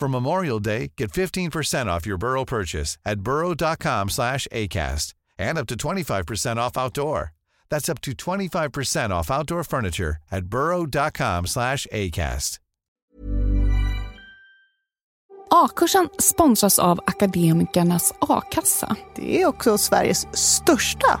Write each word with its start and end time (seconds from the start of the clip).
For 0.00 0.08
Memorial 0.08 0.60
Day, 0.60 0.92
get 0.96 1.12
15% 1.12 1.86
off 1.86 2.06
your 2.06 2.16
Burrow 2.16 2.46
purchase 2.46 2.96
at 3.04 3.20
burrow.com 3.20 4.08
slash 4.08 4.48
ACAST 4.50 5.12
and 5.38 5.58
up 5.58 5.66
to 5.66 5.74
25% 5.74 6.56
off 6.56 6.78
outdoor. 6.78 7.32
That's 7.68 7.90
up 7.90 8.00
to 8.02 8.12
25% 8.12 9.10
off 9.10 9.30
outdoor 9.30 9.62
furniture 9.62 10.16
at 10.30 10.46
burrow.com 10.46 11.46
slash 11.46 11.86
ACAST. 11.92 12.60
A-kursen 15.52 16.08
sponsras 16.18 16.78
av 16.78 17.00
Akademikernas 17.06 18.14
a-kassa. 18.20 18.96
Det 19.16 19.42
är 19.42 19.46
också 19.46 19.78
Sveriges 19.78 20.26
största 20.32 21.20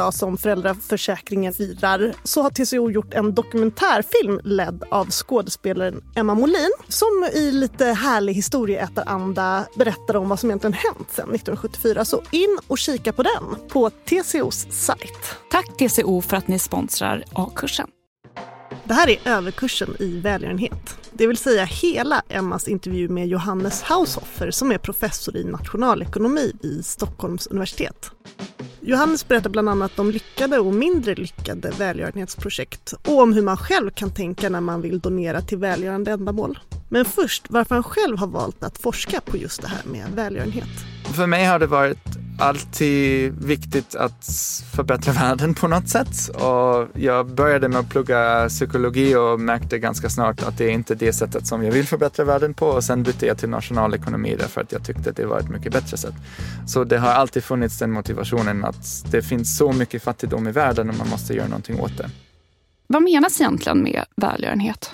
som 0.09 0.37
föräldraförsäkringen 0.37 1.53
firar 1.53 2.13
så 2.23 2.41
har 2.41 2.49
TCO 2.49 2.91
gjort 2.91 3.13
en 3.13 3.35
dokumentärfilm 3.35 4.39
ledd 4.43 4.83
av 4.91 5.09
skådespelaren 5.11 6.03
Emma 6.15 6.35
Molin 6.35 6.71
som 6.87 7.29
i 7.33 7.51
lite 7.51 7.85
härlig 7.85 8.33
historieätaranda 8.33 9.65
berättar 9.75 10.15
om 10.15 10.29
vad 10.29 10.39
som 10.39 10.49
egentligen 10.49 10.73
hänt 10.73 11.07
sedan 11.11 11.35
1974. 11.35 12.05
Så 12.05 12.21
in 12.31 12.57
och 12.67 12.77
kika 12.77 13.13
på 13.13 13.23
den 13.23 13.69
på 13.69 13.89
TCOs 13.89 14.67
sajt. 14.69 15.35
Tack 15.51 15.77
TCO 15.77 16.21
för 16.21 16.37
att 16.37 16.47
ni 16.47 16.59
sponsrar 16.59 17.23
A-kursen. 17.33 17.87
Det 18.83 18.93
här 18.93 19.09
är 19.09 19.17
överkursen 19.25 19.95
i 19.99 20.19
välgörenhet. 20.19 21.09
Det 21.11 21.27
vill 21.27 21.37
säga 21.37 21.65
hela 21.65 22.21
Emmas 22.29 22.67
intervju 22.67 23.09
med 23.09 23.27
Johannes 23.27 23.81
Haushofer 23.81 24.51
som 24.51 24.71
är 24.71 24.77
professor 24.77 25.37
i 25.37 25.43
nationalekonomi 25.43 26.53
i 26.63 26.83
Stockholms 26.83 27.47
universitet. 27.47 28.11
Johannes 28.79 29.27
berättar 29.27 29.49
bland 29.49 29.69
annat 29.69 29.99
om 29.99 30.11
lyckade 30.11 30.59
och 30.59 30.73
mindre 30.73 31.15
lyckade 31.15 31.71
välgörenhetsprojekt 31.77 32.93
och 33.07 33.19
om 33.19 33.33
hur 33.33 33.41
man 33.41 33.57
själv 33.57 33.89
kan 33.89 34.13
tänka 34.13 34.49
när 34.49 34.61
man 34.61 34.81
vill 34.81 34.99
donera 34.99 35.41
till 35.41 35.57
välgörande 35.57 36.11
ändamål. 36.11 36.59
Men 36.89 37.05
först 37.05 37.43
varför 37.49 37.75
han 37.75 37.83
själv 37.83 38.17
har 38.17 38.27
valt 38.27 38.63
att 38.63 38.77
forska 38.77 39.21
på 39.21 39.37
just 39.37 39.61
det 39.61 39.67
här 39.67 39.81
med 39.85 40.05
välgörenhet. 40.15 40.69
För 41.15 41.27
mig 41.27 41.45
har 41.45 41.59
det 41.59 41.67
varit 41.67 42.17
alltid 42.41 43.33
viktigt 43.45 43.95
att 43.95 44.29
förbättra 44.75 45.13
världen 45.21 45.53
på 45.53 45.67
något 45.67 45.89
sätt. 45.89 46.29
Och 46.35 46.87
jag 46.93 47.27
började 47.27 47.69
med 47.69 47.79
att 47.79 47.89
plugga 47.89 48.49
psykologi 48.49 49.15
och 49.15 49.39
märkte 49.39 49.79
ganska 49.79 50.09
snart 50.09 50.43
att 50.43 50.57
det 50.57 50.65
är 50.65 50.71
inte 50.71 50.95
det 50.95 51.13
sättet 51.13 51.47
som 51.47 51.63
jag 51.63 51.71
vill 51.71 51.87
förbättra 51.87 52.25
världen 52.25 52.53
på. 52.53 52.67
Och 52.67 52.83
sen 52.83 53.03
bytte 53.03 53.25
jag 53.25 53.37
till 53.37 53.49
nationalekonomi 53.49 54.35
därför 54.39 54.61
att 54.61 54.71
jag 54.71 54.85
tyckte 54.85 55.09
att 55.09 55.15
det 55.15 55.25
var 55.25 55.39
ett 55.39 55.49
mycket 55.49 55.73
bättre 55.73 55.97
sätt. 55.97 56.15
Så 56.67 56.83
det 56.83 56.97
har 56.97 57.09
alltid 57.09 57.43
funnits 57.43 57.79
den 57.79 57.91
motivationen 57.91 58.65
att 58.65 59.11
det 59.11 59.21
finns 59.21 59.57
så 59.57 59.71
mycket 59.73 60.03
fattigdom 60.03 60.47
i 60.47 60.51
världen 60.51 60.89
och 60.89 60.95
man 60.95 61.09
måste 61.09 61.33
göra 61.33 61.47
någonting 61.47 61.79
åt 61.79 61.97
det. 61.97 62.09
Vad 62.87 63.03
menas 63.03 63.41
egentligen 63.41 63.83
med 63.83 64.05
välgörenhet? 64.15 64.91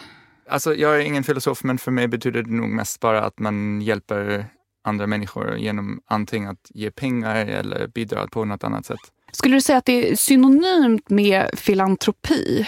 Alltså, 0.49 0.75
jag 0.75 0.95
är 0.95 0.99
ingen 0.99 1.23
filosof, 1.23 1.63
men 1.63 1.77
för 1.77 1.91
mig 1.91 2.07
betyder 2.07 2.43
det 2.43 2.51
nog 2.51 2.69
mest 2.69 2.99
bara 2.99 3.23
att 3.23 3.39
man 3.39 3.81
hjälper 3.81 4.45
andra 4.87 5.07
människor 5.07 5.57
genom 5.57 6.01
antingen 6.05 6.49
att 6.49 6.71
ge 6.73 6.91
pengar 6.91 7.35
eller 7.35 7.87
bidra 7.87 8.27
på 8.27 8.45
något 8.45 8.63
annat 8.63 8.85
sätt. 8.85 8.99
Skulle 9.31 9.55
du 9.55 9.61
säga 9.61 9.77
att 9.77 9.85
det 9.85 10.11
är 10.11 10.15
synonymt 10.15 11.09
med 11.09 11.49
filantropi? 11.53 12.67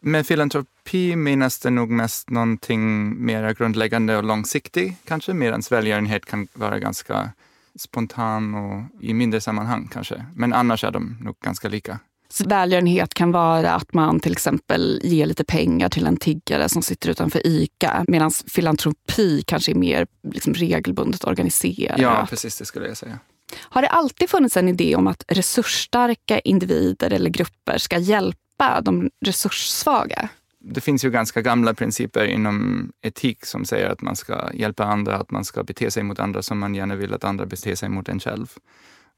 Med 0.00 0.26
filantropi 0.26 1.16
menas 1.16 1.58
det 1.58 1.70
nog 1.70 1.90
mest 1.90 2.30
någonting 2.30 3.14
mer 3.26 3.54
grundläggande 3.54 4.16
och 4.16 4.24
långsiktigt 4.24 4.94
kanske, 5.04 5.34
medan 5.34 5.62
välgörenhet 5.70 6.26
kan 6.26 6.48
vara 6.52 6.78
ganska 6.78 7.30
spontan 7.78 8.54
och 8.54 8.82
i 9.00 9.14
mindre 9.14 9.40
sammanhang 9.40 9.88
kanske. 9.92 10.24
Men 10.34 10.52
annars 10.52 10.84
är 10.84 10.90
de 10.90 11.16
nog 11.20 11.36
ganska 11.40 11.68
lika. 11.68 11.98
Välgörenhet 12.44 13.14
kan 13.14 13.32
vara 13.32 13.72
att 13.72 13.94
man 13.94 14.20
till 14.20 14.32
exempel 14.32 15.00
ger 15.02 15.26
lite 15.26 15.44
pengar 15.44 15.88
till 15.88 16.06
en 16.06 16.16
tiggare 16.16 16.68
som 16.68 16.82
sitter 16.82 17.10
utanför 17.10 17.46
ICA. 17.46 18.04
Medan 18.08 18.30
filantropi 18.30 19.42
kanske 19.46 19.72
är 19.72 19.74
mer 19.74 20.06
liksom 20.32 20.54
regelbundet 20.54 21.24
organiserat. 21.24 22.00
Ja, 22.00 22.26
precis 22.30 22.58
det 22.58 22.64
skulle 22.64 22.86
jag 22.86 22.96
säga. 22.96 23.18
Har 23.56 23.82
det 23.82 23.88
alltid 23.88 24.30
funnits 24.30 24.56
en 24.56 24.68
idé 24.68 24.96
om 24.96 25.06
att 25.06 25.24
resursstarka 25.28 26.38
individer 26.38 27.12
eller 27.12 27.30
grupper 27.30 27.78
ska 27.78 27.98
hjälpa 27.98 28.80
de 28.80 29.10
resurssvaga? 29.24 30.28
Det 30.60 30.80
finns 30.80 31.04
ju 31.04 31.10
ganska 31.10 31.42
gamla 31.42 31.74
principer 31.74 32.24
inom 32.24 32.88
etik 33.02 33.46
som 33.46 33.64
säger 33.64 33.90
att 33.90 34.02
man 34.02 34.16
ska 34.16 34.52
hjälpa 34.54 34.84
andra, 34.84 35.16
att 35.16 35.30
man 35.30 35.44
ska 35.44 35.64
bete 35.64 35.90
sig 35.90 36.02
mot 36.02 36.20
andra 36.20 36.42
som 36.42 36.58
man 36.58 36.74
gärna 36.74 36.96
vill 36.96 37.14
att 37.14 37.24
andra 37.24 37.46
beter 37.46 37.74
sig 37.74 37.88
mot 37.88 38.08
en 38.08 38.20
själv. 38.20 38.46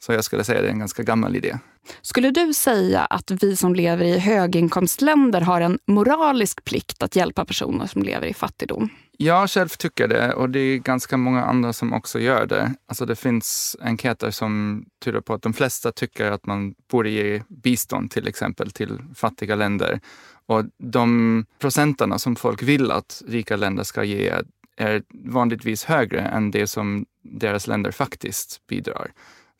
Så 0.02 0.12
jag 0.12 0.24
skulle 0.24 0.44
säga 0.44 0.58
att 0.58 0.64
det 0.64 0.68
är 0.68 0.72
en 0.72 0.78
ganska 0.78 1.02
gammal 1.02 1.36
idé. 1.36 1.58
Skulle 2.02 2.30
du 2.30 2.54
säga 2.54 3.00
att 3.00 3.30
vi 3.30 3.56
som 3.56 3.74
lever 3.74 4.04
i 4.04 4.18
höginkomstländer 4.18 5.40
har 5.40 5.60
en 5.60 5.78
moralisk 5.86 6.64
plikt 6.64 7.02
att 7.02 7.16
hjälpa 7.16 7.44
personer 7.44 7.86
som 7.86 8.02
lever 8.02 8.26
i 8.26 8.34
fattigdom? 8.34 8.88
Jag 9.22 9.50
själv 9.50 9.68
tycker 9.68 10.08
det 10.08 10.32
och 10.32 10.50
det 10.50 10.60
är 10.60 10.78
ganska 10.78 11.16
många 11.16 11.44
andra 11.44 11.72
som 11.72 11.92
också 11.92 12.20
gör 12.20 12.46
det. 12.46 12.74
Alltså 12.86 13.06
det 13.06 13.16
finns 13.16 13.76
enkäter 13.80 14.30
som 14.30 14.84
tyder 15.04 15.20
på 15.20 15.34
att 15.34 15.42
de 15.42 15.52
flesta 15.52 15.92
tycker 15.92 16.32
att 16.32 16.46
man 16.46 16.74
borde 16.90 17.10
ge 17.10 17.42
bistånd 17.48 18.10
till 18.10 18.28
exempel 18.28 18.70
till 18.70 18.98
fattiga 19.14 19.54
länder. 19.54 20.00
Och 20.46 20.64
de 20.78 21.44
procenterna 21.58 22.18
som 22.18 22.36
folk 22.36 22.62
vill 22.62 22.90
att 22.90 23.22
rika 23.26 23.56
länder 23.56 23.82
ska 23.82 24.04
ge 24.04 24.32
är 24.76 25.02
vanligtvis 25.24 25.84
högre 25.84 26.20
än 26.20 26.50
det 26.50 26.66
som 26.66 27.06
deras 27.22 27.66
länder 27.66 27.90
faktiskt 27.90 28.66
bidrar. 28.66 29.12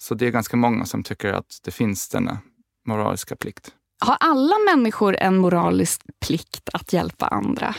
Så 0.03 0.15
det 0.15 0.27
är 0.27 0.31
ganska 0.31 0.57
många 0.57 0.85
som 0.85 1.03
tycker 1.03 1.33
att 1.33 1.61
det 1.65 1.71
finns 1.71 2.09
denna 2.09 2.39
moraliska 2.87 3.37
plikt. 3.37 3.75
Har 4.01 4.17
alla 4.21 4.55
människor 4.75 5.17
en 5.17 5.37
moralisk 5.37 6.03
plikt 6.27 6.69
att 6.73 6.93
hjälpa 6.93 7.27
andra? 7.27 7.75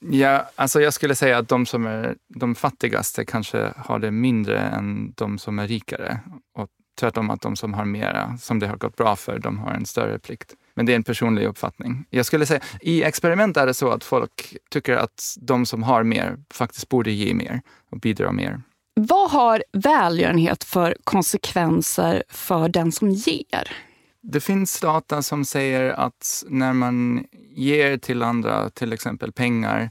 Ja, 0.00 0.50
alltså 0.54 0.80
jag 0.80 0.94
skulle 0.94 1.14
säga 1.14 1.38
att 1.38 1.48
de 1.48 1.66
som 1.66 1.86
är 1.86 2.16
de 2.34 2.54
fattigaste 2.54 3.24
kanske 3.24 3.72
har 3.76 3.98
det 3.98 4.10
mindre 4.10 4.60
än 4.60 5.12
de 5.16 5.38
som 5.38 5.58
är 5.58 5.68
rikare. 5.68 6.20
Och 6.54 6.68
tvärtom 7.00 7.30
att 7.30 7.40
de 7.40 7.56
som 7.56 7.74
har 7.74 7.84
mera, 7.84 8.36
som 8.38 8.58
det 8.58 8.66
har 8.66 8.76
gått 8.76 8.96
bra 8.96 9.16
för, 9.16 9.38
de 9.38 9.58
har 9.58 9.70
en 9.72 9.86
större 9.86 10.18
plikt. 10.18 10.54
Men 10.74 10.86
det 10.86 10.92
är 10.92 10.96
en 10.96 11.04
personlig 11.04 11.46
uppfattning. 11.46 12.04
Jag 12.10 12.26
skulle 12.26 12.46
säga, 12.46 12.60
i 12.80 13.02
experiment 13.02 13.56
är 13.56 13.66
det 13.66 13.74
så 13.74 13.90
att 13.90 14.04
folk 14.04 14.56
tycker 14.70 14.96
att 14.96 15.36
de 15.40 15.66
som 15.66 15.82
har 15.82 16.02
mer 16.02 16.38
faktiskt 16.50 16.88
borde 16.88 17.10
ge 17.10 17.34
mer 17.34 17.60
och 17.90 17.98
bidra 18.00 18.32
mer. 18.32 18.60
Vad 19.00 19.30
har 19.30 19.62
välgörenhet 19.72 20.64
för 20.64 20.96
konsekvenser 21.04 22.22
för 22.28 22.68
den 22.68 22.92
som 22.92 23.10
ger? 23.10 23.72
Det 24.22 24.40
finns 24.40 24.80
data 24.80 25.22
som 25.22 25.44
säger 25.44 25.90
att 25.90 26.44
när 26.48 26.72
man 26.72 27.24
ger 27.50 27.98
till 27.98 28.22
andra, 28.22 28.70
till 28.70 28.92
exempel 28.92 29.32
pengar, 29.32 29.90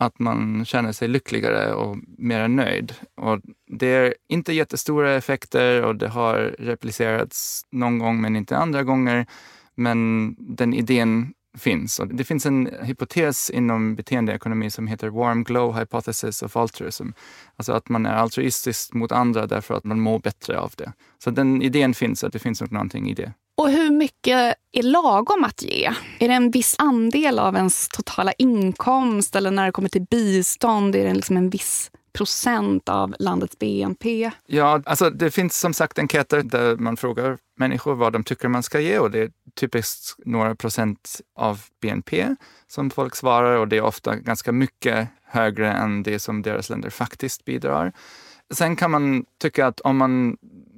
att 0.00 0.18
man 0.18 0.64
känner 0.64 0.92
sig 0.92 1.08
lyckligare 1.08 1.74
och 1.74 1.96
mer 2.18 2.48
nöjd. 2.48 2.94
Och 3.14 3.40
det 3.66 3.86
är 3.86 4.14
inte 4.28 4.52
jättestora 4.52 5.14
effekter 5.14 5.82
och 5.82 5.96
det 5.96 6.08
har 6.08 6.56
replicerats 6.58 7.62
någon 7.70 7.98
gång 7.98 8.20
men 8.20 8.36
inte 8.36 8.56
andra 8.56 8.82
gånger. 8.82 9.26
Men 9.74 10.34
den 10.38 10.74
idén 10.74 11.34
finns. 11.58 11.98
Och 11.98 12.14
det 12.14 12.24
finns 12.24 12.46
en 12.46 12.70
hypotes 12.82 13.50
inom 13.50 13.94
beteendeekonomi 13.94 14.70
som 14.70 14.86
heter 14.86 15.08
warm 15.08 15.44
glow 15.44 15.78
hypothesis 15.78 16.42
of 16.42 16.56
altruism. 16.56 17.08
Alltså 17.56 17.72
att 17.72 17.88
man 17.88 18.06
är 18.06 18.14
altruistisk 18.14 18.92
mot 18.92 19.12
andra 19.12 19.46
därför 19.46 19.74
att 19.74 19.84
man 19.84 20.00
mår 20.00 20.18
bättre 20.18 20.58
av 20.58 20.72
det. 20.76 20.92
Så 21.24 21.30
den 21.30 21.62
idén 21.62 21.94
finns, 21.94 22.24
att 22.24 22.32
det 22.32 22.38
finns 22.38 22.60
nog 22.60 22.72
någonting 22.72 23.10
i 23.10 23.14
det. 23.14 23.32
Och 23.56 23.70
hur 23.70 23.90
mycket 23.90 24.54
är 24.72 24.82
lagom 24.82 25.44
att 25.44 25.62
ge? 25.62 25.92
Är 26.18 26.28
det 26.28 26.34
en 26.34 26.50
viss 26.50 26.76
andel 26.78 27.38
av 27.38 27.56
ens 27.56 27.88
totala 27.88 28.32
inkomst 28.32 29.36
eller 29.36 29.50
när 29.50 29.66
det 29.66 29.72
kommer 29.72 29.88
till 29.88 30.06
bistånd 30.10 30.96
är 30.96 31.04
det 31.04 31.14
liksom 31.14 31.36
en 31.36 31.50
viss 31.50 31.90
procent 32.12 32.88
av 32.88 33.14
landets 33.18 33.58
BNP? 33.58 34.30
Ja, 34.46 34.82
alltså 34.86 35.10
det 35.10 35.30
finns 35.30 35.60
som 35.60 35.74
sagt 35.74 35.98
enkäter 35.98 36.42
där 36.42 36.76
man 36.76 36.96
frågar 36.96 37.38
människor 37.56 37.94
vad 37.94 38.12
de 38.12 38.24
tycker 38.24 38.48
man 38.48 38.62
ska 38.62 38.80
ge 38.80 38.98
och 38.98 39.10
det 39.10 39.32
typiskt 39.54 40.14
några 40.24 40.54
procent 40.54 41.20
av 41.34 41.60
BNP 41.80 42.36
som 42.66 42.90
folk 42.90 43.16
svarar 43.16 43.56
och 43.56 43.68
det 43.68 43.76
är 43.76 43.82
ofta 43.82 44.16
ganska 44.16 44.52
mycket 44.52 45.08
högre 45.24 45.72
än 45.72 46.02
det 46.02 46.18
som 46.18 46.42
deras 46.42 46.70
länder 46.70 46.90
faktiskt 46.90 47.44
bidrar. 47.44 47.92
Sen 48.54 48.76
kan 48.76 48.90
man 48.90 49.24
tycka 49.40 49.66
att 49.66 49.80
om 49.80 49.96
man 49.96 50.36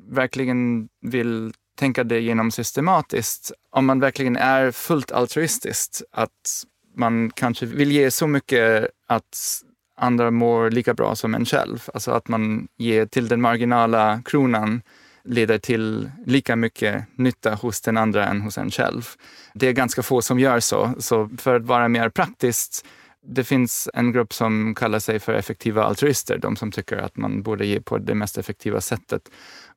verkligen 0.08 0.88
vill 1.00 1.52
tänka 1.76 2.04
det 2.04 2.18
igenom 2.18 2.50
systematiskt, 2.50 3.52
om 3.70 3.86
man 3.86 4.00
verkligen 4.00 4.36
är 4.36 4.70
fullt 4.70 5.12
altruistiskt, 5.12 6.02
att 6.12 6.64
man 6.96 7.30
kanske 7.30 7.66
vill 7.66 7.92
ge 7.92 8.10
så 8.10 8.26
mycket 8.26 8.88
att 9.06 9.62
andra 9.96 10.30
mår 10.30 10.70
lika 10.70 10.94
bra 10.94 11.16
som 11.16 11.34
en 11.34 11.44
själv. 11.44 11.88
Alltså 11.94 12.10
att 12.10 12.28
man 12.28 12.68
ger 12.76 13.06
till 13.06 13.28
den 13.28 13.40
marginala 13.40 14.22
kronan 14.24 14.82
leder 15.24 15.58
till 15.58 16.10
lika 16.26 16.56
mycket 16.56 17.04
nytta 17.14 17.54
hos 17.54 17.80
den 17.80 17.96
andra 17.96 18.26
än 18.26 18.40
hos 18.40 18.58
en 18.58 18.70
själv. 18.70 19.08
Det 19.54 19.68
är 19.68 19.72
ganska 19.72 20.02
få 20.02 20.22
som 20.22 20.38
gör 20.38 20.60
så. 20.60 20.94
Så 20.98 21.30
för 21.38 21.56
att 21.56 21.62
vara 21.62 21.88
mer 21.88 22.08
praktiskt, 22.08 22.86
det 23.22 23.44
finns 23.44 23.88
en 23.94 24.12
grupp 24.12 24.32
som 24.32 24.74
kallar 24.74 24.98
sig 24.98 25.18
för 25.18 25.34
effektiva 25.34 25.84
altruister, 25.84 26.38
de 26.38 26.56
som 26.56 26.72
tycker 26.72 26.96
att 26.96 27.16
man 27.16 27.42
borde 27.42 27.66
ge 27.66 27.80
på 27.80 27.98
det 27.98 28.14
mest 28.14 28.38
effektiva 28.38 28.80
sättet. 28.80 29.22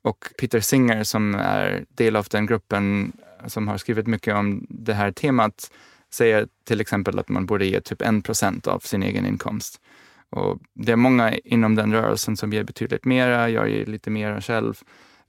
Och 0.01 0.25
Peter 0.38 0.60
Singer 0.60 1.03
som 1.03 1.36
är 1.36 1.86
del 1.89 2.15
av 2.15 2.27
den 2.32 2.46
gruppen 2.46 3.13
som 3.48 3.68
har 3.68 3.77
skrivit 3.77 4.08
mycket 4.08 4.36
om 4.36 4.65
det 4.70 4.94
här 4.94 5.12
temat 5.12 5.72
säger 6.13 6.48
till 6.68 6.82
exempel 6.82 7.20
att 7.20 7.29
man 7.29 7.46
borde 7.46 7.65
ge 7.65 7.82
typ 7.82 8.01
en 8.01 8.22
procent 8.22 8.68
av 8.68 8.79
sin 8.79 9.03
egen 9.03 9.25
inkomst. 9.25 9.82
Och 10.29 10.60
det 10.74 10.91
är 10.91 10.96
många 10.96 11.34
inom 11.34 11.75
den 11.75 11.94
rörelsen 11.94 12.38
som 12.38 12.53
ger 12.53 12.63
betydligt 12.63 13.06
mera, 13.06 13.50
jag 13.50 13.70
ger 13.70 13.86
lite 13.86 14.10
mera 14.10 14.41
själv. 14.41 14.79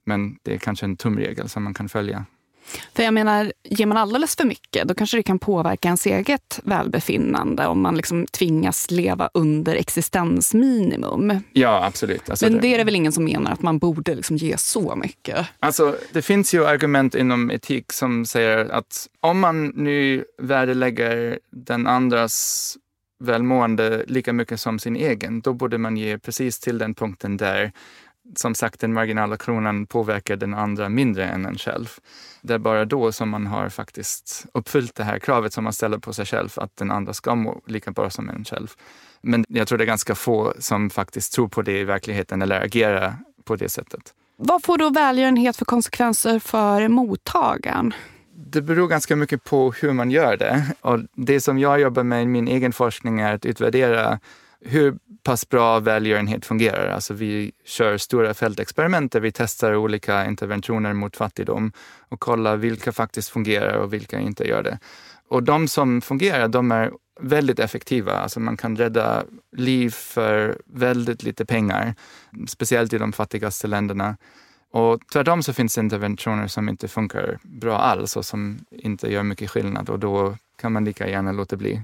Men 0.04 0.37
det 0.42 0.54
är 0.54 0.58
kanske 0.58 0.87
en 0.87 0.96
tumregel 0.96 1.49
som 1.49 1.64
man 1.64 1.75
kan 1.75 1.88
följa. 1.88 2.25
För 2.94 3.02
jag 3.02 3.14
menar, 3.14 3.52
ger 3.62 3.87
man 3.87 3.99
alldeles 3.99 4.37
för 4.37 4.44
mycket 4.44 4.88
då 4.88 4.94
kanske 4.94 5.16
det 5.16 5.23
kan 5.23 5.38
påverka 5.38 5.88
ens 5.88 6.06
eget 6.06 6.61
välbefinnande 6.64 7.66
om 7.66 7.82
man 7.82 7.96
liksom 7.96 8.26
tvingas 8.26 8.90
leva 8.90 9.30
under 9.34 9.75
existensminimum. 9.75 11.40
Ja, 11.52 11.84
absolut. 11.87 12.30
Alltså 12.30 12.50
Men 12.50 12.61
det 12.61 12.75
är 12.75 12.78
det 12.78 12.84
väl 12.84 12.94
ingen 12.94 13.12
som 13.12 13.25
menar 13.25 13.52
att 13.52 13.62
man 13.62 13.78
borde 13.78 14.14
liksom 14.14 14.37
ge 14.37 14.56
så 14.56 14.96
mycket? 14.96 15.46
Alltså, 15.61 15.96
det 16.12 16.23
finns 16.23 16.54
ju 16.54 16.66
argument 16.66 17.14
inom 17.14 17.50
etik 17.50 17.92
som 17.92 18.26
säger 18.26 18.58
att 18.70 19.08
om 19.20 19.40
man 19.40 19.66
nu 19.66 20.25
värdelägger 20.38 21.38
den 21.50 21.87
andras 21.87 22.76
välmående 23.20 24.04
lika 24.06 24.32
mycket 24.32 24.61
som 24.61 24.78
sin 24.78 24.96
egen, 24.96 25.40
då 25.40 25.52
borde 25.52 25.78
man 25.78 25.96
ge 25.96 26.18
precis 26.18 26.61
till 26.61 26.78
den 26.78 26.94
punkten 26.94 27.37
där 27.37 27.73
som 28.36 28.54
sagt 28.54 28.80
den 28.80 28.92
marginala 28.92 29.36
kronan 29.36 29.86
påverkar 29.86 30.36
den 30.36 30.54
andra 30.54 30.88
mindre 30.88 31.24
än 31.24 31.46
en 31.46 31.58
själv. 31.58 31.88
Det 32.42 32.54
är 32.54 32.58
bara 32.58 32.84
då 32.84 33.12
som 33.12 33.28
man 33.28 33.46
har 33.46 33.68
faktiskt 33.68 34.46
uppfyllt 34.54 34.94
det 34.94 35.04
här 35.04 35.18
kravet 35.18 35.52
som 35.52 35.64
man 35.64 35.72
ställer 35.72 35.98
på 35.98 36.12
sig 36.12 36.26
själv, 36.26 36.48
att 36.56 36.76
den 36.76 36.90
andra 36.90 37.12
ska 37.12 37.34
må 37.34 37.60
lika 37.66 37.90
bra 37.90 38.10
som 38.10 38.28
en 38.28 38.44
själv. 38.44 38.72
Men 39.20 39.44
jag 39.48 39.68
tror 39.68 39.78
det 39.78 39.84
är 39.84 39.86
ganska 39.86 40.14
få 40.14 40.54
som 40.58 40.90
faktiskt 40.90 41.32
tror 41.32 41.48
på 41.48 41.62
det 41.62 41.78
i 41.78 41.84
verkligheten 41.84 42.42
eller 42.42 42.60
agerar 42.60 43.16
på 43.44 43.56
det 43.56 43.68
sättet. 43.68 44.14
Vad 44.36 44.64
får 44.64 44.78
då 44.78 44.90
välgörenhet 44.90 45.56
för 45.56 45.64
konsekvenser 45.64 46.38
för 46.38 46.88
mottagaren? 46.88 47.94
Det 48.36 48.62
beror 48.62 48.88
ganska 48.88 49.16
mycket 49.16 49.44
på 49.44 49.72
hur 49.72 49.92
man 49.92 50.10
gör 50.10 50.36
det. 50.36 50.66
Och 50.80 51.00
det 51.14 51.40
som 51.40 51.58
jag 51.58 51.80
jobbar 51.80 52.02
med 52.02 52.22
i 52.22 52.26
min 52.26 52.48
egen 52.48 52.72
forskning 52.72 53.20
är 53.20 53.34
att 53.34 53.46
utvärdera 53.46 54.18
hur 54.64 54.99
pass 55.23 55.49
bra 55.49 55.80
välgörenhet 55.80 56.47
fungerar. 56.47 56.88
Alltså 56.88 57.14
vi 57.14 57.52
kör 57.64 57.99
stora 57.99 58.35
fältexperiment 58.35 59.12
där 59.12 59.21
vi 59.21 59.33
testar 59.33 59.75
olika 59.75 60.26
interventioner 60.26 60.92
mot 60.92 61.16
fattigdom 61.16 61.73
och 62.09 62.21
kollar 62.21 62.56
vilka 62.56 62.92
faktiskt 62.92 63.28
fungerar 63.28 63.76
och 63.76 63.92
vilka 63.92 64.18
inte 64.18 64.49
gör 64.49 64.62
det. 64.62 64.78
Och 65.28 65.42
de 65.42 65.68
som 65.68 66.00
fungerar, 66.00 66.49
de 66.49 66.73
är 66.73 66.92
väldigt 67.21 67.59
effektiva. 67.59 68.12
Alltså 68.12 68.40
man 68.40 68.56
kan 68.56 68.76
rädda 68.76 69.25
liv 69.56 69.90
för 69.90 70.59
väldigt 70.66 71.23
lite 71.23 71.47
pengar, 71.47 71.94
speciellt 72.47 72.92
i 72.92 72.99
de 72.99 73.12
fattigaste 73.12 73.66
länderna. 73.66 74.16
Och 74.71 75.00
tvärtom 75.12 75.42
så 75.42 75.52
finns 75.52 75.75
det 75.75 75.80
interventioner 75.80 76.47
som 76.47 76.68
inte 76.68 76.88
funkar 76.88 77.38
bra 77.42 77.78
alls 77.78 78.16
och 78.16 78.25
som 78.25 78.59
inte 78.71 79.12
gör 79.12 79.23
mycket 79.23 79.50
skillnad 79.50 79.90
och 79.90 79.99
då 79.99 80.37
kan 80.61 80.73
man 80.73 80.85
lika 80.85 81.09
gärna 81.09 81.33
låta 81.33 81.56
bli. 81.56 81.83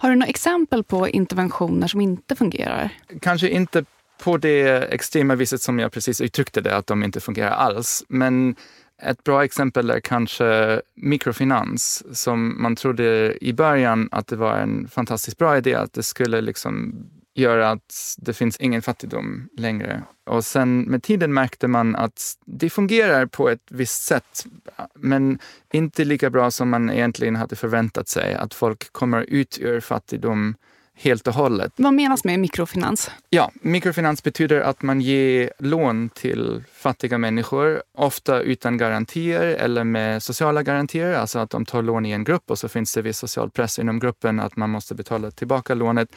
Har 0.00 0.10
du 0.10 0.16
några 0.16 0.30
exempel 0.30 0.84
på 0.84 1.08
interventioner 1.08 1.86
som 1.86 2.00
inte 2.00 2.36
fungerar? 2.36 2.90
Kanske 3.20 3.48
inte 3.48 3.84
på 4.22 4.36
det 4.36 4.92
extrema 4.94 5.34
viset 5.34 5.62
som 5.62 5.78
jag 5.78 5.92
precis 5.92 6.20
uttryckte 6.20 6.60
det, 6.60 6.76
att 6.76 6.86
de 6.86 7.02
inte 7.02 7.20
fungerar 7.20 7.50
alls. 7.50 8.04
Men 8.08 8.54
ett 9.02 9.24
bra 9.24 9.44
exempel 9.44 9.90
är 9.90 10.00
kanske 10.00 10.80
mikrofinans 10.94 12.04
som 12.12 12.62
man 12.62 12.76
trodde 12.76 13.38
i 13.44 13.52
början 13.52 14.08
att 14.12 14.26
det 14.26 14.36
var 14.36 14.56
en 14.56 14.88
fantastiskt 14.88 15.38
bra 15.38 15.56
idé, 15.56 15.74
att 15.74 15.92
det 15.92 16.02
skulle 16.02 16.40
liksom 16.40 16.94
gör 17.34 17.58
att 17.58 18.14
det 18.18 18.32
finns 18.32 18.56
ingen 18.56 18.82
fattigdom 18.82 19.48
längre. 19.56 20.02
Och 20.26 20.44
sen 20.44 20.80
med 20.80 21.02
tiden 21.02 21.34
märkte 21.34 21.68
man 21.68 21.96
att 21.96 22.34
det 22.46 22.70
fungerar 22.70 23.26
på 23.26 23.48
ett 23.48 23.66
visst 23.70 24.04
sätt, 24.04 24.46
men 24.94 25.38
inte 25.72 26.04
lika 26.04 26.30
bra 26.30 26.50
som 26.50 26.70
man 26.70 26.90
egentligen 26.90 27.36
hade 27.36 27.56
förväntat 27.56 28.08
sig. 28.08 28.34
Att 28.34 28.54
folk 28.54 28.92
kommer 28.92 29.20
ut 29.22 29.58
ur 29.60 29.80
fattigdom 29.80 30.54
helt 31.02 31.28
och 31.28 31.34
hållet. 31.34 31.72
Vad 31.76 31.94
menas 31.94 32.24
med 32.24 32.40
mikrofinans? 32.40 33.10
Ja, 33.30 33.50
mikrofinans 33.54 34.22
betyder 34.22 34.60
att 34.60 34.82
man 34.82 35.00
ger 35.00 35.52
lån 35.58 36.08
till 36.08 36.64
fattiga 36.72 37.18
människor, 37.18 37.82
ofta 37.94 38.40
utan 38.40 38.78
garantier 38.78 39.42
eller 39.42 39.84
med 39.84 40.22
sociala 40.22 40.62
garantier, 40.62 41.12
alltså 41.12 41.38
att 41.38 41.50
de 41.50 41.64
tar 41.64 41.82
lån 41.82 42.06
i 42.06 42.10
en 42.10 42.24
grupp 42.24 42.50
och 42.50 42.58
så 42.58 42.68
finns 42.68 42.94
det 42.94 43.02
viss 43.02 43.18
social 43.18 43.50
press 43.50 43.78
inom 43.78 43.98
gruppen 43.98 44.40
att 44.40 44.56
man 44.56 44.70
måste 44.70 44.94
betala 44.94 45.30
tillbaka 45.30 45.74
lånet. 45.74 46.08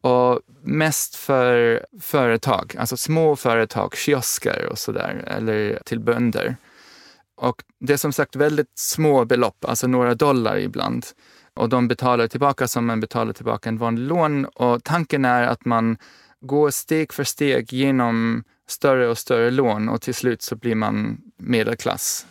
Och 0.00 0.40
mest 0.62 1.16
för 1.16 1.86
företag, 2.00 2.76
alltså 2.78 2.96
små 2.96 3.36
företag, 3.36 3.96
kiosker 3.96 4.66
och 4.70 4.78
sådär, 4.78 5.24
eller 5.26 5.80
till 5.84 6.00
bönder. 6.00 6.56
Och 7.36 7.62
det 7.80 7.92
är 7.92 7.96
som 7.96 8.12
sagt 8.12 8.36
väldigt 8.36 8.72
små 8.74 9.24
belopp, 9.24 9.64
alltså 9.64 9.86
några 9.86 10.14
dollar 10.14 10.58
ibland 10.58 11.06
och 11.56 11.68
de 11.68 11.88
betalar 11.88 12.28
tillbaka 12.28 12.68
som 12.68 12.86
man 12.86 13.00
betalar 13.00 13.32
tillbaka 13.32 13.68
en 13.68 13.78
vanlig 13.78 14.08
lån. 14.08 14.44
Och 14.44 14.84
tanken 14.84 15.24
är 15.24 15.42
att 15.42 15.64
man 15.64 15.96
går 16.40 16.70
steg 16.70 17.12
för 17.12 17.24
steg 17.24 17.72
genom 17.72 18.44
större 18.68 19.08
och 19.08 19.18
större 19.18 19.50
lån 19.50 19.88
och 19.88 20.02
till 20.02 20.14
slut 20.14 20.42
så 20.42 20.56
blir 20.56 20.74
man 20.74 21.20
medelklass. 21.36 22.26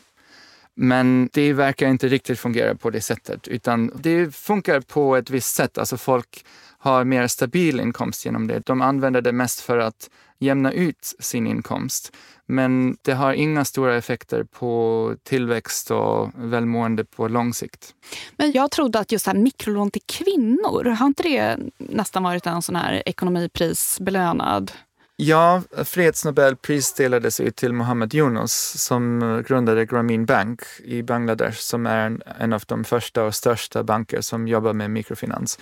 Men 0.76 1.30
det 1.34 1.54
verkar 1.54 1.88
inte 1.88 2.08
riktigt 2.08 2.40
fungera 2.40 2.76
på 2.76 2.90
det 2.90 3.02
sättet, 3.02 3.48
utan 3.48 3.92
det 3.96 4.36
funkar 4.36 4.80
på 4.80 5.16
ett 5.16 5.30
visst 5.30 5.56
sätt. 5.56 5.78
Alltså 5.78 5.98
folk 5.98 6.46
har 6.86 7.04
mer 7.04 7.28
stabil 7.28 7.80
inkomst 7.80 8.26
genom 8.26 8.48
det. 8.48 8.66
De 8.66 8.82
använder 8.82 9.22
det 9.22 9.32
mest 9.32 9.62
för 9.62 9.78
att 9.78 10.10
jämna 10.40 10.72
ut 10.72 11.16
sin 11.20 11.48
inkomst. 11.48 12.16
Men 12.46 12.98
det 13.02 13.14
har 13.14 13.34
inga 13.34 13.66
stora 13.66 13.96
effekter 13.96 14.44
på 14.44 15.16
tillväxt 15.24 15.92
och 15.92 16.30
välmående 16.36 17.06
på 17.06 17.28
lång 17.28 17.54
sikt. 17.54 17.94
Men 18.38 18.52
jag 18.52 18.72
trodde 18.72 19.00
att 19.00 19.12
just 19.12 19.28
här 19.28 19.34
mikrolån 19.34 19.92
till 19.92 20.02
kvinnor, 20.06 20.86
har 20.86 21.06
inte 21.06 21.24
det 21.24 21.58
nästan 21.78 22.24
varit 22.24 22.46
en 22.48 22.62
sån 22.62 22.76
här 22.76 23.04
ekonomiprisbelönad 23.06 24.72
Ja, 25.18 25.62
fredsnobelpris 25.84 26.94
delades 26.94 27.40
ut 27.40 27.56
till 27.56 27.74
Mohammed 27.74 28.14
Yunus 28.14 28.84
som 28.84 29.44
grundade 29.48 29.86
Grameen 29.86 30.26
Bank 30.26 30.62
i 30.84 31.04
Bangladesh 31.04 31.58
som 31.58 31.86
är 31.86 32.06
en, 32.06 32.22
en 32.40 32.54
av 32.54 32.64
de 32.68 32.84
första 32.84 33.24
och 33.24 33.36
största 33.36 33.84
banker 33.84 34.22
som 34.22 34.48
jobbar 34.48 34.74
med 34.74 34.92
mikrofinans. 34.92 35.60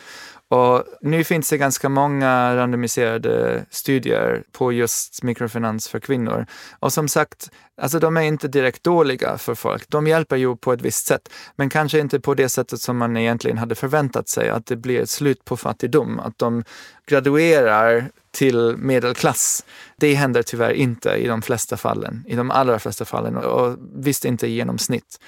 Och 0.53 0.83
nu 1.01 1.23
finns 1.23 1.49
det 1.49 1.57
ganska 1.57 1.89
många 1.89 2.55
randomiserade 2.55 3.65
studier 3.69 4.43
på 4.51 4.71
just 4.71 5.23
mikrofinans 5.23 5.87
för 5.87 5.99
kvinnor. 5.99 6.45
Och 6.79 6.93
som 6.93 7.07
sagt, 7.07 7.51
alltså 7.81 7.99
de 7.99 8.17
är 8.17 8.21
inte 8.21 8.47
direkt 8.47 8.83
dåliga 8.83 9.37
för 9.37 9.55
folk. 9.55 9.89
De 9.89 10.07
hjälper 10.07 10.35
ju 10.35 10.55
på 10.55 10.73
ett 10.73 10.81
visst 10.81 11.05
sätt, 11.05 11.29
men 11.55 11.69
kanske 11.69 11.99
inte 11.99 12.19
på 12.19 12.33
det 12.33 12.49
sättet 12.49 12.81
som 12.81 12.97
man 12.97 13.17
egentligen 13.17 13.57
hade 13.57 13.75
förväntat 13.75 14.29
sig, 14.29 14.49
att 14.49 14.65
det 14.65 14.75
blir 14.75 15.01
ett 15.01 15.09
slut 15.09 15.45
på 15.45 15.57
fattigdom, 15.57 16.19
att 16.19 16.37
de 16.37 16.63
graduerar 17.07 18.09
till 18.31 18.75
medelklass. 18.77 19.65
Det 19.97 20.13
händer 20.13 20.43
tyvärr 20.43 20.71
inte 20.71 21.09
i 21.09 21.27
de 21.27 21.41
flesta 21.41 21.77
fallen, 21.77 22.25
i 22.27 22.35
de 22.35 22.51
allra 22.51 22.79
flesta 22.79 23.05
fallen 23.05 23.37
och 23.37 23.77
visst 23.95 24.25
inte 24.25 24.47
i 24.47 24.51
genomsnitt. 24.51 25.19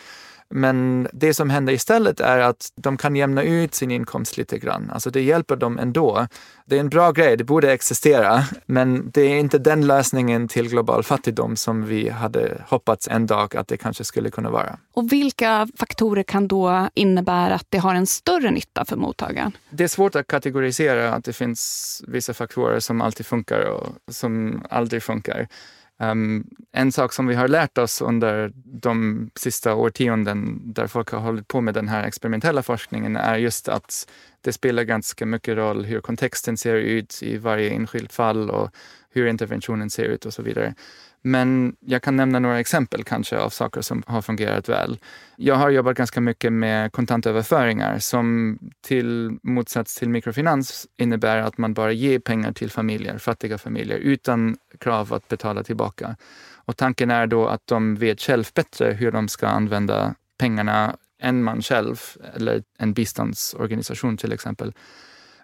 Men 0.49 1.07
det 1.13 1.33
som 1.33 1.49
händer 1.49 1.73
istället 1.73 2.19
är 2.19 2.39
att 2.39 2.71
de 2.75 2.97
kan 2.97 3.15
jämna 3.15 3.43
ut 3.43 3.75
sin 3.75 3.91
inkomst 3.91 4.37
lite 4.37 4.59
grann. 4.59 4.89
Alltså 4.93 5.09
det 5.09 5.21
hjälper 5.21 5.55
dem 5.55 5.79
ändå. 5.79 6.27
Det 6.65 6.75
är 6.75 6.79
en 6.79 6.89
bra 6.89 7.11
grej, 7.11 7.37
det 7.37 7.43
borde 7.43 7.71
existera, 7.71 8.43
men 8.65 9.11
det 9.11 9.21
är 9.21 9.39
inte 9.39 9.57
den 9.57 9.87
lösningen 9.87 10.47
till 10.47 10.69
global 10.69 11.03
fattigdom 11.03 11.55
som 11.55 11.85
vi 11.85 12.09
hade 12.09 12.61
hoppats 12.67 13.07
en 13.07 13.27
dag 13.27 13.55
att 13.55 13.67
det 13.67 13.77
kanske 13.77 14.03
skulle 14.03 14.29
kunna 14.29 14.49
vara. 14.49 14.77
Och 14.93 15.11
vilka 15.11 15.67
faktorer 15.77 16.23
kan 16.23 16.47
då 16.47 16.89
innebära 16.93 17.55
att 17.55 17.67
det 17.69 17.77
har 17.77 17.95
en 17.95 18.07
större 18.07 18.51
nytta 18.51 18.85
för 18.85 18.95
mottagaren? 18.95 19.57
Det 19.69 19.83
är 19.83 19.87
svårt 19.87 20.15
att 20.15 20.27
kategorisera 20.27 21.13
att 21.13 21.23
det 21.23 21.33
finns 21.33 22.01
vissa 22.07 22.33
faktorer 22.33 22.79
som 22.79 23.01
alltid 23.01 23.25
funkar 23.25 23.59
och 23.59 23.87
som 24.11 24.63
aldrig 24.69 25.03
funkar. 25.03 25.47
Um, 25.99 26.47
en 26.71 26.91
sak 26.91 27.13
som 27.13 27.27
vi 27.27 27.35
har 27.35 27.47
lärt 27.47 27.77
oss 27.77 28.01
under 28.01 28.51
de 28.55 29.29
sista 29.35 29.75
årtionden 29.75 30.61
där 30.73 30.87
folk 30.87 31.09
har 31.09 31.19
hållit 31.19 31.47
på 31.47 31.61
med 31.61 31.73
den 31.73 31.87
här 31.87 32.03
experimentella 32.03 32.63
forskningen 32.63 33.15
är 33.15 33.37
just 33.37 33.67
att 33.67 34.11
det 34.41 34.53
spelar 34.53 34.83
ganska 34.83 35.25
mycket 35.25 35.57
roll 35.57 35.85
hur 35.85 36.01
kontexten 36.01 36.57
ser 36.57 36.75
ut 36.75 37.19
i 37.23 37.37
varje 37.37 37.69
enskilt 37.69 38.13
fall 38.13 38.49
och 38.49 38.71
hur 39.09 39.27
interventionen 39.27 39.89
ser 39.89 40.03
ut 40.03 40.25
och 40.25 40.33
så 40.33 40.41
vidare. 40.41 40.75
Men 41.27 41.75
jag 41.79 42.01
kan 42.01 42.15
nämna 42.15 42.39
några 42.39 42.59
exempel 42.59 43.03
kanske 43.03 43.37
av 43.37 43.49
saker 43.49 43.81
som 43.81 44.03
har 44.07 44.21
fungerat 44.21 44.69
väl. 44.69 44.99
Jag 45.35 45.55
har 45.55 45.69
jobbat 45.69 45.97
ganska 45.97 46.21
mycket 46.21 46.53
med 46.53 46.91
kontantöverföringar 46.91 47.99
som 47.99 48.57
till 48.81 49.37
motsats 49.43 49.95
till 49.95 50.09
mikrofinans 50.09 50.87
innebär 50.97 51.37
att 51.37 51.57
man 51.57 51.73
bara 51.73 51.91
ger 51.91 52.19
pengar 52.19 52.51
till 52.51 52.71
familjer, 52.71 53.17
fattiga 53.17 53.57
familjer, 53.57 53.97
utan 53.97 54.57
krav 54.79 55.13
att 55.13 55.27
betala 55.27 55.63
tillbaka. 55.63 56.15
Och 56.55 56.77
tanken 56.77 57.11
är 57.11 57.27
då 57.27 57.47
att 57.47 57.67
de 57.67 57.95
vet 57.95 58.21
själv 58.21 58.45
bättre 58.53 58.93
hur 58.93 59.11
de 59.11 59.27
ska 59.27 59.47
använda 59.47 60.15
pengarna 60.37 60.95
än 61.21 61.43
man 61.43 61.61
själv 61.61 62.01
eller 62.35 62.63
en 62.77 62.93
biståndsorganisation 62.93 64.17
till 64.17 64.33
exempel. 64.33 64.73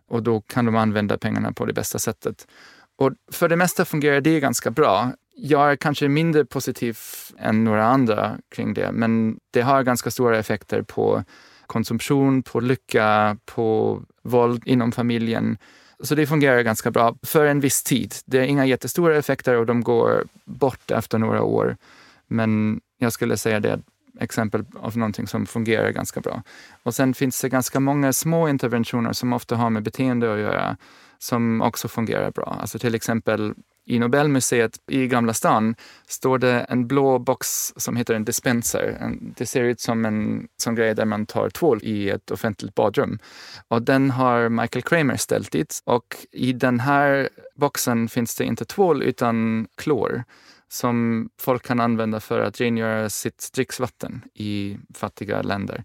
Och 0.08 0.24
då 0.24 0.42
kan 0.42 0.66
de 0.66 0.76
använda 0.76 1.18
pengarna 1.18 1.52
på 1.52 1.66
det 1.66 1.74
bästa 1.74 2.00
sättet. 2.00 2.48
Och 2.96 3.12
för 3.32 3.50
det 3.50 3.56
mesta 3.56 3.86
fungerar 3.86 4.22
det 4.22 4.40
ganska 4.40 4.72
bra. 4.72 5.12
Jag 5.36 5.72
är 5.72 5.76
kanske 5.76 6.08
mindre 6.08 6.46
positiv 6.46 6.98
än 7.38 7.64
några 7.64 7.86
andra 7.86 8.38
kring 8.50 8.74
det, 8.74 8.92
men 8.92 9.40
det 9.52 9.62
har 9.62 9.84
ganska 9.84 10.12
stora 10.12 10.38
effekter 10.38 10.82
på 10.82 11.24
konsumtion, 11.68 12.44
på 12.44 12.60
lycka, 12.60 13.38
på 13.46 14.02
våld 14.22 14.64
inom 14.66 14.92
familjen. 14.92 15.58
Så 16.04 16.16
det 16.16 16.28
fungerar 16.28 16.62
ganska 16.62 16.92
bra 16.92 17.16
för 17.24 17.46
en 17.46 17.60
viss 17.60 17.84
tid. 17.84 18.16
Det 18.26 18.38
är 18.38 18.44
inga 18.44 18.66
jättestora 18.66 19.18
effekter 19.18 19.56
och 19.58 19.66
de 19.66 19.84
går 19.84 20.24
bort 20.46 20.92
efter 20.92 21.18
några 21.18 21.44
år. 21.44 21.78
Men 22.28 22.82
jag 22.98 23.14
skulle 23.14 23.38
säga 23.38 23.60
det 23.60 23.70
är 23.70 23.74
ett 23.74 23.86
exempel 24.20 24.66
av 24.80 24.98
någonting 24.98 25.28
som 25.28 25.46
fungerar 25.46 25.92
ganska 25.92 26.20
bra. 26.20 26.44
Och 26.84 26.96
sen 26.96 27.14
finns 27.14 27.42
det 27.42 27.50
ganska 27.50 27.80
många 27.80 28.14
små 28.14 28.50
interventioner 28.50 29.14
som 29.14 29.34
ofta 29.34 29.56
har 29.56 29.70
med 29.70 29.84
beteende 29.84 30.34
att 30.34 30.40
göra 30.40 30.78
som 31.18 31.62
också 31.62 31.88
fungerar 31.88 32.32
bra. 32.32 32.58
Alltså 32.62 32.80
till 32.80 32.96
exempel 32.96 33.54
i 33.92 34.00
Nobelmuseet 34.00 34.80
i 34.88 35.08
Gamla 35.08 35.34
stan 35.34 35.76
står 36.08 36.38
det 36.38 36.66
en 36.70 36.88
blå 36.88 37.20
box 37.20 37.74
som 37.76 37.96
heter 37.96 38.14
en 38.14 38.26
dispenser. 38.26 39.12
Det 39.38 39.46
ser 39.46 39.64
ut 39.64 39.80
som 39.80 40.06
en 40.06 40.48
sån 40.58 40.76
grej 40.76 40.96
där 40.96 41.06
man 41.06 41.26
tar 41.26 41.50
tvål 41.50 41.80
i 41.84 42.10
ett 42.10 42.32
offentligt 42.32 42.76
badrum. 42.76 43.20
Och 43.68 43.82
den 43.82 44.12
har 44.12 44.50
Michael 44.50 44.84
Kramer 44.84 45.18
ställt 45.18 45.52
dit 45.52 45.80
och 45.86 46.16
i 46.32 46.54
den 46.54 46.80
här 46.80 47.30
boxen 47.56 48.10
finns 48.10 48.36
det 48.36 48.44
inte 48.44 48.66
tvål 48.66 49.04
utan 49.04 49.68
klor 49.78 50.24
som 50.68 51.30
folk 51.40 51.66
kan 51.66 51.80
använda 51.80 52.20
för 52.20 52.40
att 52.40 52.62
rengöra 52.62 53.10
sitt 53.10 53.50
dricksvatten 53.54 54.22
i 54.34 54.78
fattiga 54.94 55.42
länder. 55.42 55.84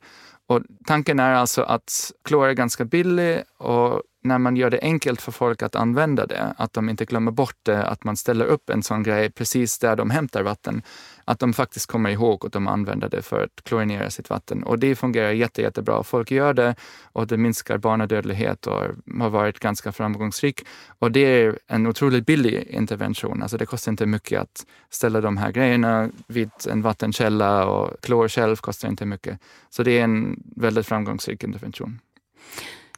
Och 0.49 0.63
tanken 0.87 1.21
är 1.21 1.33
alltså 1.33 1.63
att 1.63 2.13
klor 2.25 2.49
är 2.49 2.53
ganska 2.53 2.85
billig 2.85 3.43
och 3.59 4.03
när 4.27 4.39
man 4.39 4.57
gör 4.57 4.71
det 4.71 4.81
enkelt 4.83 5.23
för 5.23 5.33
folk 5.33 5.63
att 5.63 5.75
använda 5.75 6.27
det, 6.27 6.55
att 6.57 6.73
de 6.73 6.89
inte 6.89 7.05
glömmer 7.05 7.31
bort 7.31 7.57
det, 7.63 7.87
att 7.87 8.05
man 8.05 8.17
ställer 8.17 8.45
upp 8.45 8.71
en 8.71 8.83
sån 8.83 9.03
grej 9.03 9.31
precis 9.31 9.79
där 9.79 9.97
de 9.97 10.11
hämtar 10.11 10.43
vatten, 10.43 10.83
att 11.25 11.39
de 11.39 11.53
faktiskt 11.53 11.87
kommer 11.87 12.11
ihåg 12.11 12.47
att 12.47 12.53
de 12.53 12.69
använder 12.69 13.09
det 13.09 13.23
för 13.23 13.45
att 13.45 13.65
klorinera 13.65 14.11
sitt 14.11 14.31
vatten. 14.31 14.63
Och 14.63 14.79
det 14.79 14.97
fungerar 14.97 15.31
jätte, 15.31 15.63
jättebra. 15.63 16.03
Folk 16.03 16.31
gör 16.31 16.55
det 16.55 16.75
och 17.03 17.27
det 17.27 17.37
minskar 17.37 17.79
barnadödlighet 17.79 18.67
och 18.67 18.83
har 19.19 19.31
varit 19.31 19.59
ganska 19.59 19.93
framgångsrik. 19.93 20.67
Och 20.99 21.13
det 21.13 21.21
är 21.21 21.59
en 21.67 21.87
otroligt 21.87 22.27
billig 22.27 22.67
intervention. 22.71 23.43
Alltså 23.43 23.57
det 23.57 23.67
kostar 23.67 23.93
inte 23.93 24.07
mycket 24.07 24.41
att 24.41 24.67
ställa 24.91 25.21
de 25.21 25.37
här 25.37 25.53
grejerna 25.53 26.11
vid 26.27 26.51
en 26.69 26.83
vattenkälla 26.83 27.67
och 27.67 28.01
klor 28.01 28.29
själv 28.29 28.57
kostar 28.57 28.89
inte 28.89 29.07
mycket. 29.07 29.39
Så 29.71 29.83
det 29.83 29.99
är 29.99 30.05
en 30.05 30.43
väldigt 30.57 30.87
framgångsrik 30.87 31.45
intervention. 31.45 31.99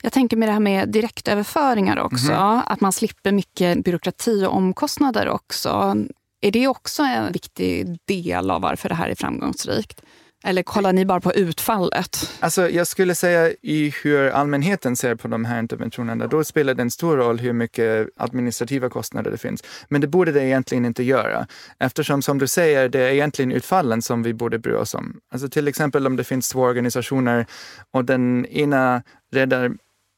Jag 0.02 0.12
tänker 0.12 0.36
med 0.36 0.48
det 0.48 0.52
här 0.52 0.60
med 0.60 0.88
direktöverföringar 0.88 1.98
också, 1.98 2.32
mm. 2.32 2.60
att 2.66 2.80
man 2.80 2.92
slipper 2.92 3.32
mycket 3.32 3.84
byråkrati 3.84 4.46
och 4.46 4.54
omkostnader 4.54 5.28
också. 5.28 5.96
Är 6.40 6.50
det 6.50 6.68
också 6.68 7.02
en 7.02 7.32
viktig 7.32 7.98
del 8.04 8.50
av 8.50 8.62
varför 8.62 8.88
det 8.88 8.94
här 8.94 9.08
är 9.08 9.14
framgångsrikt? 9.14 10.02
Eller 10.44 10.62
kollar 10.62 10.92
ni 10.92 11.04
bara 11.04 11.20
på 11.20 11.32
utfallet? 11.32 12.30
Alltså, 12.40 12.70
jag 12.70 12.86
skulle 12.86 13.14
säga 13.14 13.52
i 13.62 13.94
hur 14.02 14.28
allmänheten 14.28 14.96
ser 14.96 15.14
på 15.14 15.28
de 15.28 15.44
här 15.44 15.58
interventionerna, 15.58 16.26
då 16.26 16.44
spelar 16.44 16.74
det 16.74 16.82
en 16.82 16.90
stor 16.90 17.16
roll 17.16 17.38
hur 17.38 17.52
mycket 17.52 18.08
administrativa 18.16 18.88
kostnader 18.88 19.30
det 19.30 19.38
finns. 19.38 19.64
Men 19.88 20.00
det 20.00 20.06
borde 20.06 20.32
det 20.32 20.44
egentligen 20.44 20.84
inte 20.84 21.02
göra. 21.02 21.46
Eftersom 21.78 22.22
som 22.22 22.38
du 22.38 22.46
säger, 22.46 22.88
det 22.88 23.00
är 23.00 23.12
egentligen 23.12 23.52
utfallen 23.52 24.02
som 24.02 24.22
vi 24.22 24.34
borde 24.34 24.58
bry 24.58 24.72
oss 24.72 24.94
om. 24.94 25.20
Alltså 25.32 25.48
till 25.48 25.68
exempel 25.68 26.06
om 26.06 26.16
det 26.16 26.24
finns 26.24 26.48
två 26.48 26.60
organisationer 26.60 27.46
och 27.92 28.04
den 28.04 28.46
ena 28.46 29.02
räddar 29.32 29.72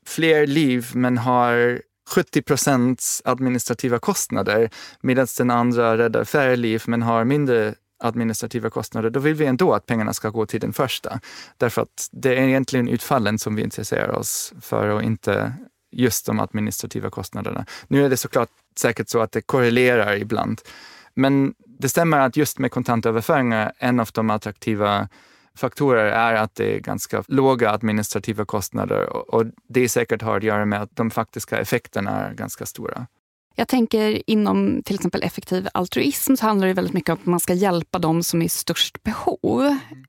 fler 0.07 0.47
liv 0.47 0.90
men 0.95 1.19
har 1.19 1.83
70 2.11 2.42
procents 2.42 3.23
administrativa 3.25 3.99
kostnader 3.99 4.71
medan 5.00 5.26
den 5.38 5.50
andra 5.50 5.99
räddar 5.99 6.25
färre 6.25 6.57
liv 6.57 6.83
men 6.87 7.02
har 7.02 7.25
mindre 7.25 7.75
administrativa 8.00 8.71
kostnader, 8.71 9.11
då 9.11 9.21
vill 9.21 9.35
vi 9.35 9.47
ändå 9.47 9.73
att 9.73 9.87
pengarna 9.87 10.12
ska 10.12 10.30
gå 10.30 10.47
till 10.47 10.61
den 10.61 10.73
första. 10.73 11.21
Därför 11.57 11.83
att 11.83 12.09
det 12.12 12.37
är 12.37 12.42
egentligen 12.42 12.88
utfallen 12.88 13.38
som 13.38 13.54
vi 13.54 13.62
intresserar 13.62 14.11
oss 14.11 14.52
för 14.61 14.88
och 14.88 15.02
inte 15.02 15.52
just 15.92 16.26
de 16.26 16.40
administrativa 16.40 17.11
kostnaderna. 17.11 17.66
Nu 17.88 18.04
är 18.04 18.11
det 18.11 18.16
såklart 18.16 18.49
säkert 18.78 19.09
så 19.09 19.21
att 19.21 19.33
det 19.33 19.40
korrelerar 19.40 20.16
ibland. 20.16 20.61
Men 21.14 21.54
det 21.78 21.88
stämmer 21.88 22.19
att 22.19 22.37
just 22.37 22.59
med 22.59 22.71
kontantöverföringar, 22.71 23.73
en 23.78 24.00
av 24.00 24.09
de 24.12 24.30
attraktiva 24.30 25.09
faktorer 25.57 26.07
är 26.07 26.35
att 26.35 26.54
det 26.54 26.76
är 26.76 26.80
ganska 26.80 27.25
låga 27.28 27.71
administrativa 27.71 28.45
kostnader 28.45 29.35
och 29.35 29.45
det 29.69 29.88
säkert 29.88 30.23
har 30.23 30.37
att 30.37 30.42
göra 30.42 30.66
med 30.66 30.83
att 30.83 30.97
de 30.97 31.11
faktiska 31.11 31.59
effekterna 31.59 32.11
är 32.11 32.35
ganska 32.35 32.66
stora. 32.66 33.07
Jag 33.54 33.69
tänker 33.69 34.30
inom 34.30 34.83
till 34.83 34.95
exempel 34.95 35.23
effektiv 35.23 35.69
altruism 35.75 36.37
så 36.37 36.47
handlar 36.47 36.66
det 36.66 36.75
väldigt 36.75 36.95
mycket 36.95 37.11
om 37.11 37.19
att 37.21 37.26
man 37.26 37.40
ska 37.40 37.54
hjälpa 37.54 37.99
dem 37.99 38.23
som 38.23 38.42
är 38.42 38.47
i 38.47 38.49
störst 38.49 39.02
behov. 39.02 39.61
Mm. 39.62 40.04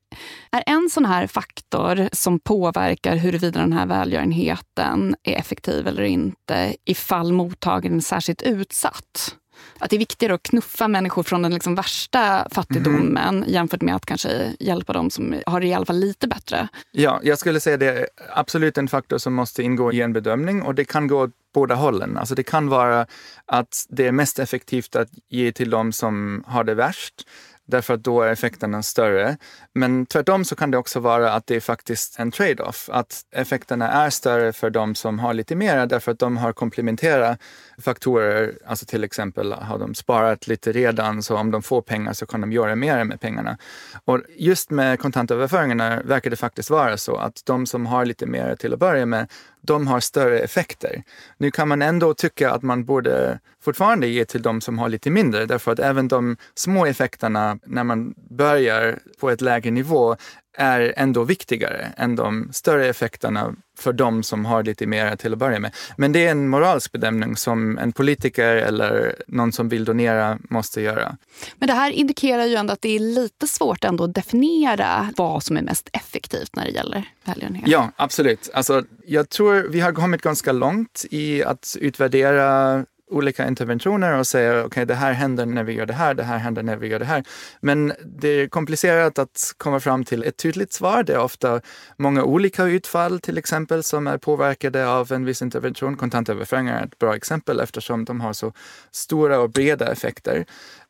Är 0.52 0.64
en 0.66 0.90
sån 0.90 1.06
här 1.06 1.28
faktor 1.28 2.10
som 2.12 2.40
påverkar 2.40 3.16
huruvida 3.16 3.60
den 3.60 3.74
här 3.74 3.86
välgörenheten 3.86 5.16
är 5.24 5.34
effektiv 5.34 5.88
eller 5.88 6.04
inte 6.04 6.76
ifall 6.86 7.34
mottagaren 7.34 7.98
är 7.98 8.02
särskilt 8.02 8.42
utsatt? 8.42 9.36
Att 9.80 9.90
det 9.90 9.96
är 9.96 10.00
viktigare 10.00 10.34
att 10.34 10.44
knuffa 10.44 10.88
människor 10.88 11.24
från 11.24 11.42
den 11.42 11.54
liksom 11.54 11.76
värsta 11.76 12.48
fattigdomen 12.52 13.38
mm. 13.38 13.50
jämfört 13.50 13.82
med 13.82 13.96
att 13.96 14.06
kanske 14.06 14.56
hjälpa 14.60 14.94
dem 14.94 15.10
som 15.10 15.36
har 15.46 15.60
det 15.60 15.68
i 15.68 15.74
alla 15.74 15.86
fall 15.86 16.00
lite 16.00 16.28
bättre. 16.28 16.68
Ja, 16.92 17.20
jag 17.24 17.40
skulle 17.40 17.60
säga 17.60 17.78
det 17.78 17.88
är 17.88 18.08
absolut 18.34 18.78
en 18.78 18.88
faktor 18.88 19.18
som 19.18 19.34
måste 19.34 19.64
ingå 19.64 19.94
i 19.94 20.02
en 20.02 20.14
bedömning 20.14 20.62
och 20.62 20.76
det 20.76 20.86
kan 20.86 21.08
gå 21.08 21.24
åt 21.24 21.32
båda 21.54 21.76
hållen. 21.76 22.18
Alltså 22.18 22.36
det 22.36 22.44
kan 22.44 22.70
vara 22.70 23.06
att 23.46 23.86
det 23.90 24.08
är 24.08 24.12
mest 24.12 24.40
effektivt 24.40 24.96
att 24.96 25.10
ge 25.30 25.52
till 25.52 25.70
dem 25.70 25.92
som 25.92 26.44
har 26.48 26.64
det 26.64 26.74
värst 26.74 27.26
därför 27.72 27.94
att 27.94 28.04
då 28.04 28.22
är 28.22 28.32
effekterna 28.32 28.84
större. 28.84 29.38
Men 29.74 30.06
tvärtom 30.06 30.46
så 30.46 30.56
kan 30.56 30.72
det 30.72 30.78
också 30.78 31.00
vara 31.00 31.34
att 31.34 31.48
det 31.48 31.56
är 31.56 31.60
faktiskt 31.60 32.20
en 32.20 32.32
trade-off, 32.32 32.90
att 32.92 33.22
effekterna 33.32 33.92
är 33.92 34.10
större 34.10 34.54
för 34.54 34.70
de 34.70 34.96
som 34.96 35.20
har 35.20 35.34
lite 35.34 35.56
mer 35.56 35.86
därför 35.86 36.12
att 36.12 36.20
de 36.20 36.38
har 36.38 36.54
komplementära 36.54 37.38
faktorer, 37.82 38.54
alltså 38.66 38.86
till 38.86 39.04
exempel 39.04 39.54
har 39.54 39.80
de 39.80 39.96
sparat 39.96 40.48
lite 40.48 40.72
redan 40.72 41.24
så 41.24 41.38
om 41.38 41.52
de 41.52 41.62
får 41.62 41.82
pengar 41.82 42.14
så 42.14 42.26
kan 42.26 42.42
de 42.42 42.52
göra 42.52 42.76
mer 42.76 43.04
med 43.04 43.22
pengarna. 43.22 43.58
Och 44.06 44.20
just 44.38 44.70
med 44.70 45.00
kontantöverföringarna 45.00 46.02
verkar 46.06 46.30
det 46.30 46.36
faktiskt 46.36 46.70
vara 46.70 46.98
så 46.98 47.16
att 47.16 47.42
de 47.46 47.66
som 47.66 47.86
har 47.86 48.06
lite 48.06 48.26
mer 48.26 48.56
till 48.56 48.74
att 48.74 48.80
börja 48.80 49.06
med, 49.06 49.28
de 49.62 49.88
har 49.88 50.00
större 50.00 50.40
effekter. 50.40 51.04
Nu 51.38 51.52
kan 51.52 51.68
man 51.68 51.82
ändå 51.82 52.14
tycka 52.14 52.52
att 52.52 52.62
man 52.62 52.86
borde 52.86 53.40
fortfarande 53.64 54.08
ge 54.08 54.26
till 54.26 54.42
de 54.42 54.62
som 54.62 54.80
har 54.80 54.90
lite 54.90 55.10
mindre 55.10 55.46
därför 55.46 55.72
att 55.72 55.80
även 55.80 56.08
de 56.08 56.38
små 56.56 56.86
effekterna 56.86 57.60
när 57.66 57.84
man 57.84 58.14
börjar 58.30 59.00
på 59.20 59.30
ett 59.30 59.42
lägre 59.42 59.72
nivå 59.72 60.16
är 60.54 60.94
ändå 60.98 61.24
viktigare 61.24 61.94
än 61.98 62.16
de 62.16 62.50
större 62.52 62.88
effekterna 62.88 63.56
för 63.78 63.94
de 63.94 64.24
som 64.24 64.46
har 64.46 64.64
lite 64.64 64.86
mer 64.86 65.16
till 65.16 65.34
att 65.34 65.40
börja 65.40 65.60
med. 65.60 65.76
Men 65.98 66.12
det 66.12 66.28
är 66.28 66.32
en 66.32 66.48
moralisk 66.48 66.92
bedömning 66.92 67.36
som 67.36 67.78
en 67.78 67.92
politiker 67.92 68.56
eller 68.56 69.16
någon 69.28 69.52
som 69.52 69.70
vill 69.70 69.86
donera 69.86 70.38
måste 70.50 70.82
göra. 70.82 71.18
Men 71.56 71.68
det 71.68 71.74
här 71.74 71.92
indikerar 71.92 72.46
ju 72.46 72.56
ändå 72.56 72.74
att 72.74 72.82
det 72.82 72.96
är 72.96 73.00
lite 73.00 73.48
svårt 73.48 73.84
ändå 73.84 74.04
att 74.04 74.16
definiera 74.16 75.10
vad 75.18 75.44
som 75.44 75.58
är 75.58 75.62
mest 75.62 75.90
effektivt 75.94 76.56
när 76.56 76.66
det 76.66 76.72
gäller 76.72 77.04
välgörenhet. 77.24 77.68
Ja, 77.68 77.92
absolut. 77.96 78.50
Alltså, 78.54 78.84
jag 79.06 79.30
tror 79.30 79.68
vi 79.70 79.80
har 79.80 79.92
kommit 79.92 80.22
ganska 80.22 80.52
långt 80.52 81.06
i 81.12 81.44
att 81.44 81.78
utvärdera 81.80 82.86
olika 83.12 83.48
interventioner 83.48 84.18
och 84.18 84.28
säger 84.28 84.52
okej, 84.52 84.66
okay, 84.66 84.86
det 84.86 84.96
här 84.96 85.12
händer 85.14 85.46
när 85.46 85.64
vi 85.64 85.74
gör 85.74 85.86
det 85.86 85.94
här, 85.94 86.14
det 86.14 86.24
här 86.24 86.38
händer 86.38 86.64
när 86.64 86.78
vi 86.78 86.88
gör 86.88 87.00
det 87.00 87.06
här. 87.06 87.24
Men 87.60 87.94
det 88.06 88.28
är 88.28 88.48
komplicerat 88.48 89.20
att 89.20 89.54
komma 89.58 89.80
fram 89.80 90.04
till 90.04 90.24
ett 90.24 90.38
tydligt 90.38 90.74
svar. 90.74 91.04
Det 91.04 91.14
är 91.14 91.20
ofta 91.20 91.62
många 91.98 92.24
olika 92.24 92.64
utfall 92.64 93.20
till 93.20 93.38
exempel 93.38 93.84
som 93.84 94.08
är 94.08 94.18
påverkade 94.18 94.88
av 94.88 95.12
en 95.12 95.26
viss 95.26 95.42
intervention. 95.42 95.98
Kontantöverföringar 95.98 96.82
är 96.82 96.86
ett 96.86 97.00
bra 97.00 97.16
exempel 97.16 97.60
eftersom 97.60 98.06
de 98.06 98.22
har 98.22 98.34
så 98.34 98.54
stora 98.92 99.40
och 99.40 99.50
breda 99.50 99.92
effekter. 99.92 100.46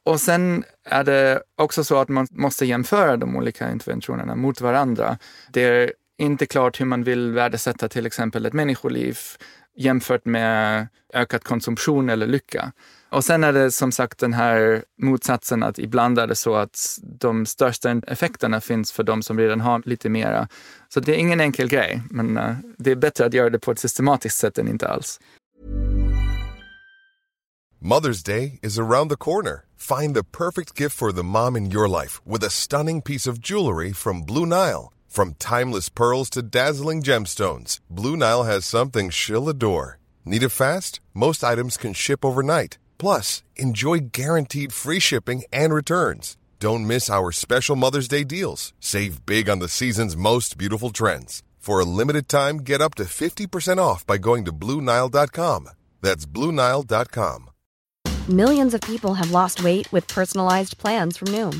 Och 0.06 0.22
sen 0.22 0.64
är 0.86 1.04
det 1.04 1.42
också 1.58 1.84
så 1.84 1.98
att 1.98 2.10
man 2.10 2.28
måste 2.32 2.66
jämföra 2.66 3.18
de 3.18 3.36
olika 3.36 3.72
interventionerna 3.72 4.36
mot 4.36 4.62
varandra. 4.62 5.18
Det 5.52 5.62
är 5.64 5.92
inte 6.18 6.46
klart 6.46 6.82
hur 6.82 6.86
man 6.86 7.04
vill 7.04 7.32
värdesätta 7.32 7.90
till 7.90 8.06
exempel 8.06 8.46
ett 8.46 8.54
människoliv 8.54 9.18
jämfört 9.78 10.26
med 10.26 10.88
ökad 11.14 11.44
konsumtion 11.44 12.10
eller 12.10 12.28
lycka. 12.28 12.72
Och 13.10 13.24
sen 13.24 13.44
är 13.44 13.54
det 13.54 13.72
som 13.72 13.92
sagt 13.92 14.20
den 14.20 14.34
här 14.34 14.84
motsatsen 15.02 15.64
att 15.64 15.80
ibland 15.80 16.20
är 16.20 16.28
det 16.28 16.36
så 16.36 16.56
att 16.56 17.00
de 17.04 17.46
största 17.46 17.92
effekterna 18.08 18.62
finns 18.62 18.92
för 18.92 19.04
de 19.04 19.24
som 19.24 19.38
redan 19.38 19.62
har 19.62 19.82
lite 19.86 20.10
mera. 20.10 20.48
Så 20.90 21.00
det 21.00 21.12
är 21.12 21.18
ingen 21.18 21.42
enkel 21.42 21.70
grej, 21.70 22.02
men 22.10 22.38
eh, 22.38 22.56
det 22.78 22.92
är 22.92 22.96
bättre 22.96 23.26
att 23.26 23.34
göra 23.34 23.50
det 23.50 23.60
på 23.60 23.72
ett 23.72 23.80
systematiskt 23.80 24.38
sätt 24.38 24.58
än 24.58 24.68
inte 24.68 24.88
alls. 24.88 25.20
Mother's 27.84 28.26
Day 28.26 28.60
is 28.62 28.80
around 28.80 29.10
the 29.10 29.18
corner. 29.18 29.66
Find 29.76 30.16
the 30.16 30.24
perfect 30.24 30.80
gift 30.80 30.96
for 30.96 31.12
the 31.12 31.24
mom 31.24 31.58
in 31.58 31.72
your 31.72 31.88
life 31.88 32.22
with 32.26 32.46
a 32.46 32.50
stunning 32.50 33.02
piece 33.02 33.30
of 33.30 33.40
jewelry 33.40 33.94
from 33.94 34.26
Blue 34.26 34.46
Nile. 34.46 34.92
From 35.12 35.36
timeless 35.39 35.89
pearls 35.89 36.30
to 36.30 36.41
dazzling 36.41 37.02
gemstones, 37.04 37.80
Blue 37.89 38.15
Nile 38.15 38.43
has 38.43 38.65
something 38.65 39.10
she'll 39.10 39.50
adore. 39.50 40.00
Need 40.24 40.41
it 40.41 40.56
fast? 40.56 41.02
Most 41.13 41.43
items 41.43 41.76
can 41.76 41.91
ship 41.91 42.24
overnight. 42.24 42.78
Plus, 42.97 43.43
enjoy 43.58 44.08
guaranteed 44.13 44.71
free 44.71 45.00
shipping 45.00 45.43
and 45.52 45.74
returns. 45.74 46.38
Don't 46.62 46.88
miss 46.88 47.10
our 47.10 47.34
special 47.34 47.76
Mother's 47.76 48.08
Day 48.08 48.24
deals. 48.24 48.71
Save 48.80 49.26
big 49.26 49.50
on 49.50 49.60
the 49.60 49.67
season's 49.67 50.15
most 50.15 50.58
beautiful 50.58 50.91
trends. 50.91 51.43
For 51.58 51.82
a 51.82 51.91
limited 52.00 52.30
time, 52.30 52.60
get 52.60 52.80
up 52.80 52.95
to 52.95 53.04
50% 53.04 53.80
off 53.80 54.08
by 54.08 54.17
going 54.17 54.45
to 54.45 54.54
Bluenile.com. 54.54 55.67
That's 56.00 56.26
Bluenile.com. 56.26 57.50
Millions 58.30 58.74
of 58.74 58.80
people 58.80 59.15
have 59.15 59.32
lost 59.32 59.62
weight 59.62 59.91
with 59.91 60.08
personalized 60.08 60.78
plans 60.78 61.17
from 61.17 61.28
Noom 61.36 61.60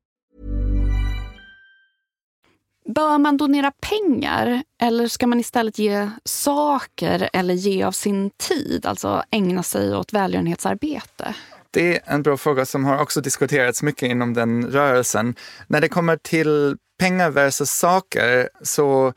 Bör 2.95 3.17
man 3.17 3.37
donera 3.37 3.71
pengar 3.71 4.63
eller 4.81 5.07
ska 5.07 5.27
man 5.27 5.39
istället 5.39 5.79
ge 5.79 6.09
saker 6.25 7.29
eller 7.33 7.53
ge 7.53 7.83
av 7.83 7.91
sin 7.91 8.29
tid, 8.29 8.85
alltså 8.85 9.23
ägna 9.31 9.63
sig 9.63 9.95
åt 9.95 10.13
välgörenhetsarbete? 10.13 11.35
Det 11.71 11.95
är 11.95 12.13
en 12.13 12.23
bra 12.23 12.37
fråga 12.37 12.65
som 12.65 12.85
har 12.85 13.01
också 13.01 13.21
diskuterats 13.21 13.83
mycket 13.83 14.09
inom 14.09 14.33
den 14.33 14.67
rörelsen. 14.67 15.35
När 15.67 15.81
det 15.81 15.89
kommer 15.89 16.17
till 16.17 16.77
pengar 16.99 17.29
versus 17.29 17.71
saker 17.71 18.49
så 18.61 19.13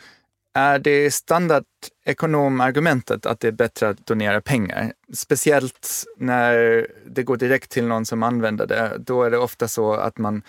är 0.55 0.79
det 0.79 1.15
standardekonomargumentet 1.15 3.27
att 3.27 3.41
det 3.41 3.49
är 3.49 3.53
bättre 3.53 3.89
att 3.89 4.07
donera 4.07 4.41
pengar. 4.41 4.93
Speciellt 5.15 6.05
när 6.19 6.87
det 7.07 7.23
går 7.23 7.37
direkt 7.37 7.71
till 7.71 7.87
någon 7.87 8.07
som 8.07 8.23
använder 8.23 8.67
det. 8.67 8.93
Då 8.99 9.23
är 9.23 9.31
det 9.31 9.39
ofta 9.39 9.69
så 9.69 9.93
att 9.93 10.19
man 10.19 10.43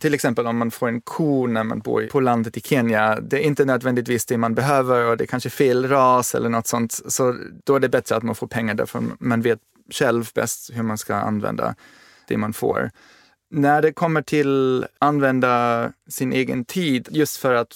till 0.00 0.14
exempel 0.14 0.46
om 0.46 0.58
man 0.58 0.70
får 0.70 0.88
en 0.88 1.00
ko 1.00 1.46
när 1.46 1.64
man 1.64 1.78
bor 1.78 2.06
på 2.06 2.20
landet 2.20 2.56
i 2.56 2.60
Kenya, 2.60 3.20
det 3.20 3.36
är 3.36 3.46
inte 3.46 3.64
nödvändigtvis 3.64 4.26
det 4.26 4.38
man 4.38 4.54
behöver 4.54 5.06
och 5.06 5.16
det 5.16 5.24
är 5.24 5.26
kanske 5.26 5.50
fel 5.50 5.88
ras 5.88 6.34
eller 6.34 6.48
något 6.48 6.66
sånt. 6.66 7.00
Så 7.06 7.36
då 7.64 7.74
är 7.76 7.80
det 7.80 7.88
bättre 7.88 8.16
att 8.16 8.22
man 8.22 8.34
får 8.34 8.46
pengar 8.46 8.74
därför 8.74 9.02
man 9.18 9.42
vet 9.42 9.60
själv 9.92 10.30
bäst 10.34 10.70
hur 10.74 10.82
man 10.82 10.98
ska 10.98 11.14
använda 11.14 11.74
det 12.28 12.36
man 12.36 12.52
får. 12.52 12.90
När 13.50 13.82
det 13.82 13.92
kommer 13.92 14.22
till 14.22 14.86
använda 14.98 15.92
sin 16.08 16.32
egen 16.32 16.64
tid 16.64 17.08
just 17.10 17.36
för 17.36 17.54
att 17.54 17.72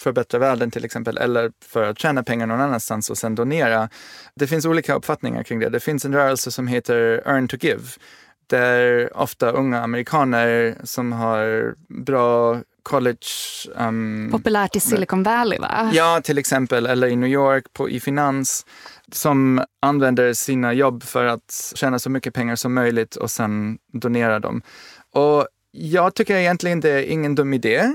förbättra 0.00 0.38
världen 0.38 0.70
till 0.70 0.84
exempel, 0.84 1.18
eller 1.18 1.52
för 1.64 1.82
att 1.82 1.98
tjäna 1.98 2.22
pengar 2.22 2.46
någon 2.46 2.60
annanstans 2.60 3.10
och 3.10 3.18
sen 3.18 3.34
donera. 3.34 3.88
Det 4.34 4.46
finns 4.46 4.64
olika 4.66 4.94
uppfattningar 4.94 5.42
kring 5.42 5.60
det. 5.60 5.68
Det 5.68 5.80
finns 5.80 6.04
en 6.04 6.14
rörelse 6.14 6.50
som 6.50 6.66
heter 6.66 7.22
Earn 7.26 7.48
to 7.48 7.56
Give, 7.60 7.82
där 8.46 9.16
ofta 9.16 9.50
unga 9.50 9.82
amerikaner 9.82 10.76
som 10.84 11.12
har 11.12 11.74
bra 11.88 12.60
college... 12.84 13.26
Um, 13.74 14.28
Populärt 14.32 14.76
i 14.76 14.80
Silicon 14.80 15.22
Valley 15.22 15.58
va? 15.58 15.90
Ja, 15.94 16.20
till 16.24 16.38
exempel, 16.38 16.86
eller 16.86 17.06
i 17.06 17.16
New 17.16 17.30
York 17.30 17.72
på, 17.72 17.90
i 17.90 18.00
finans, 18.00 18.66
som 19.12 19.64
använder 19.80 20.32
sina 20.32 20.72
jobb 20.72 21.02
för 21.02 21.24
att 21.24 21.72
tjäna 21.74 21.98
så 21.98 22.10
mycket 22.10 22.34
pengar 22.34 22.56
som 22.56 22.74
möjligt 22.74 23.16
och 23.16 23.30
sen 23.30 23.78
donera 23.92 24.40
dem. 24.40 24.62
Och 25.12 25.46
jag 25.70 26.14
tycker 26.14 26.36
egentligen 26.36 26.80
det 26.80 26.90
är 26.90 27.02
ingen 27.02 27.34
dum 27.34 27.54
idé. 27.54 27.92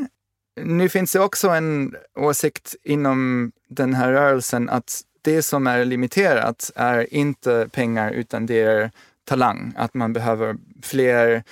Nu 0.61 0.89
finns 0.89 1.11
det 1.11 1.19
också 1.19 1.49
en 1.49 1.95
åsikt 2.15 2.75
inom 2.83 3.51
den 3.69 3.93
här 3.93 4.11
rörelsen 4.11 4.69
att 4.69 5.01
det 5.21 5.43
som 5.43 5.67
är 5.67 5.85
limiterat 5.85 6.71
är 6.75 7.13
inte 7.13 7.69
pengar 7.71 8.11
utan 8.11 8.45
det 8.45 8.61
är 8.61 8.91
talang. 9.29 9.73
Att 9.77 9.93
man 9.93 10.13
behöver 10.13 10.55
fler 10.83 11.43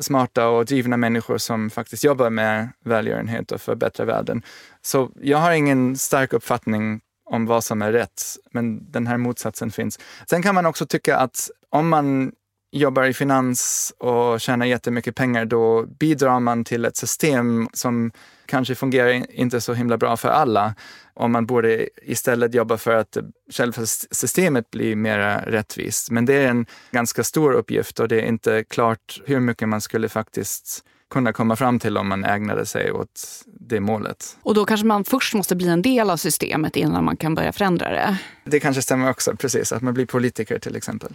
smarta 0.00 0.48
och 0.48 0.64
drivna 0.64 0.96
människor 0.96 1.38
som 1.38 1.70
faktiskt 1.70 2.04
jobbar 2.04 2.30
med 2.30 2.68
välgörenhet 2.84 3.52
och 3.52 3.60
förbättrar 3.60 4.06
världen. 4.06 4.42
Så 4.82 5.10
jag 5.20 5.38
har 5.38 5.52
ingen 5.52 5.96
stark 5.96 6.32
uppfattning 6.32 7.00
om 7.30 7.46
vad 7.46 7.64
som 7.64 7.82
är 7.82 7.92
rätt, 7.92 8.22
men 8.52 8.90
den 8.92 9.06
här 9.06 9.16
motsatsen 9.16 9.70
finns. 9.70 9.98
Sen 10.30 10.42
kan 10.42 10.54
man 10.54 10.66
också 10.66 10.86
tycka 10.86 11.16
att 11.16 11.50
om 11.70 11.88
man 11.88 12.32
jobbar 12.70 13.04
i 13.04 13.14
finans 13.14 13.92
och 13.98 14.40
tjänar 14.40 14.66
jättemycket 14.66 15.14
pengar, 15.14 15.44
då 15.44 15.86
bidrar 15.86 16.40
man 16.40 16.64
till 16.64 16.84
ett 16.84 16.96
system 16.96 17.68
som 17.72 18.12
kanske 18.46 18.74
fungerar 18.74 19.30
inte 19.30 19.60
så 19.60 19.74
himla 19.74 19.98
bra 19.98 20.16
för 20.16 20.28
alla. 20.28 20.74
Och 21.14 21.30
man 21.30 21.46
borde 21.46 21.88
istället 22.02 22.54
jobba 22.54 22.76
för 22.76 22.94
att 22.94 23.16
själva 23.52 23.86
systemet 24.10 24.70
blir 24.70 24.96
mer 24.96 25.44
rättvist. 25.46 26.10
Men 26.10 26.26
det 26.26 26.34
är 26.34 26.48
en 26.48 26.66
ganska 26.90 27.24
stor 27.24 27.52
uppgift 27.52 28.00
och 28.00 28.08
det 28.08 28.20
är 28.20 28.26
inte 28.26 28.64
klart 28.64 29.20
hur 29.26 29.40
mycket 29.40 29.68
man 29.68 29.80
skulle 29.80 30.08
faktiskt 30.08 30.84
kunna 31.10 31.32
komma 31.32 31.56
fram 31.56 31.78
till 31.78 31.96
om 31.96 32.08
man 32.08 32.24
ägnade 32.24 32.66
sig 32.66 32.92
åt 32.92 33.20
det 33.46 33.80
målet. 33.80 34.36
Och 34.42 34.54
då 34.54 34.64
kanske 34.64 34.86
man 34.86 35.04
först 35.04 35.34
måste 35.34 35.56
bli 35.56 35.68
en 35.68 35.82
del 35.82 36.10
av 36.10 36.16
systemet 36.16 36.76
innan 36.76 37.04
man 37.04 37.16
kan 37.16 37.34
börja 37.34 37.52
förändra 37.52 37.90
det? 37.90 38.16
Det 38.44 38.60
kanske 38.60 38.82
stämmer 38.82 39.10
också, 39.10 39.36
precis. 39.36 39.72
Att 39.72 39.82
man 39.82 39.94
blir 39.94 40.06
politiker 40.06 40.58
till 40.58 40.76
exempel. 40.76 41.12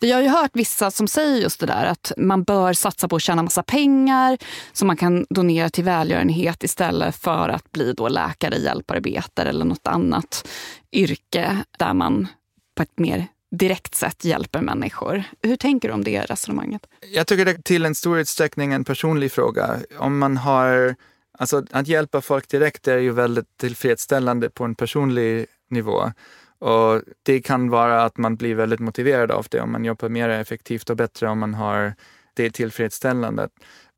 Vi 0.00 0.12
har 0.12 0.22
ju 0.22 0.28
hört 0.28 0.50
vissa 0.54 0.90
som 0.90 1.08
säger 1.08 1.36
just 1.36 1.60
det 1.60 1.66
där 1.66 1.86
att 1.86 2.12
man 2.16 2.44
bör 2.44 2.72
satsa 2.72 3.08
på 3.08 3.16
att 3.16 3.22
tjäna 3.22 3.42
massa 3.42 3.62
pengar 3.62 4.38
som 4.72 4.86
man 4.86 4.96
kan 4.96 5.26
donera 5.30 5.70
till 5.70 5.84
välgörenhet 5.84 6.64
istället 6.64 7.16
för 7.16 7.48
att 7.48 7.72
bli 7.72 7.92
då 7.92 8.08
läkare, 8.08 8.56
hjälparbetare 8.56 9.48
eller 9.48 9.64
något 9.64 9.86
annat 9.86 10.48
yrke 10.92 11.56
där 11.78 11.94
man 11.94 12.28
på 12.76 12.82
ett 12.82 12.98
mer 12.98 13.26
direkt 13.50 13.94
sätt 13.94 14.24
hjälper 14.24 14.60
människor. 14.60 15.22
Hur 15.42 15.56
tänker 15.56 15.88
du 15.88 15.94
om 15.94 16.04
det 16.04 16.20
resonemanget? 16.20 16.86
Jag 17.12 17.26
tycker 17.26 17.44
det 17.44 17.50
är 17.50 17.62
till 17.62 17.84
en 17.84 17.94
stor 17.94 18.18
utsträckning 18.18 18.72
en 18.72 18.84
personlig 18.84 19.32
fråga. 19.32 19.76
Om 19.98 20.18
man 20.18 20.36
har, 20.36 20.94
alltså 21.38 21.64
att 21.70 21.88
hjälpa 21.88 22.20
folk 22.20 22.48
direkt 22.48 22.88
är 22.88 22.98
ju 22.98 23.10
väldigt 23.10 23.56
tillfredsställande 23.56 24.50
på 24.50 24.64
en 24.64 24.74
personlig 24.74 25.46
nivå. 25.70 26.12
Och 26.58 27.02
det 27.22 27.40
kan 27.40 27.70
vara 27.70 28.02
att 28.02 28.16
man 28.16 28.36
blir 28.36 28.54
väldigt 28.54 28.80
motiverad 28.80 29.30
av 29.30 29.46
det 29.50 29.60
om 29.60 29.72
man 29.72 29.84
jobbar 29.84 30.08
mer 30.08 30.28
effektivt 30.28 30.90
och 30.90 30.96
bättre 30.96 31.28
om 31.28 31.38
man 31.38 31.54
har 31.54 31.94
det 32.34 32.50
tillfredsställande. 32.50 33.48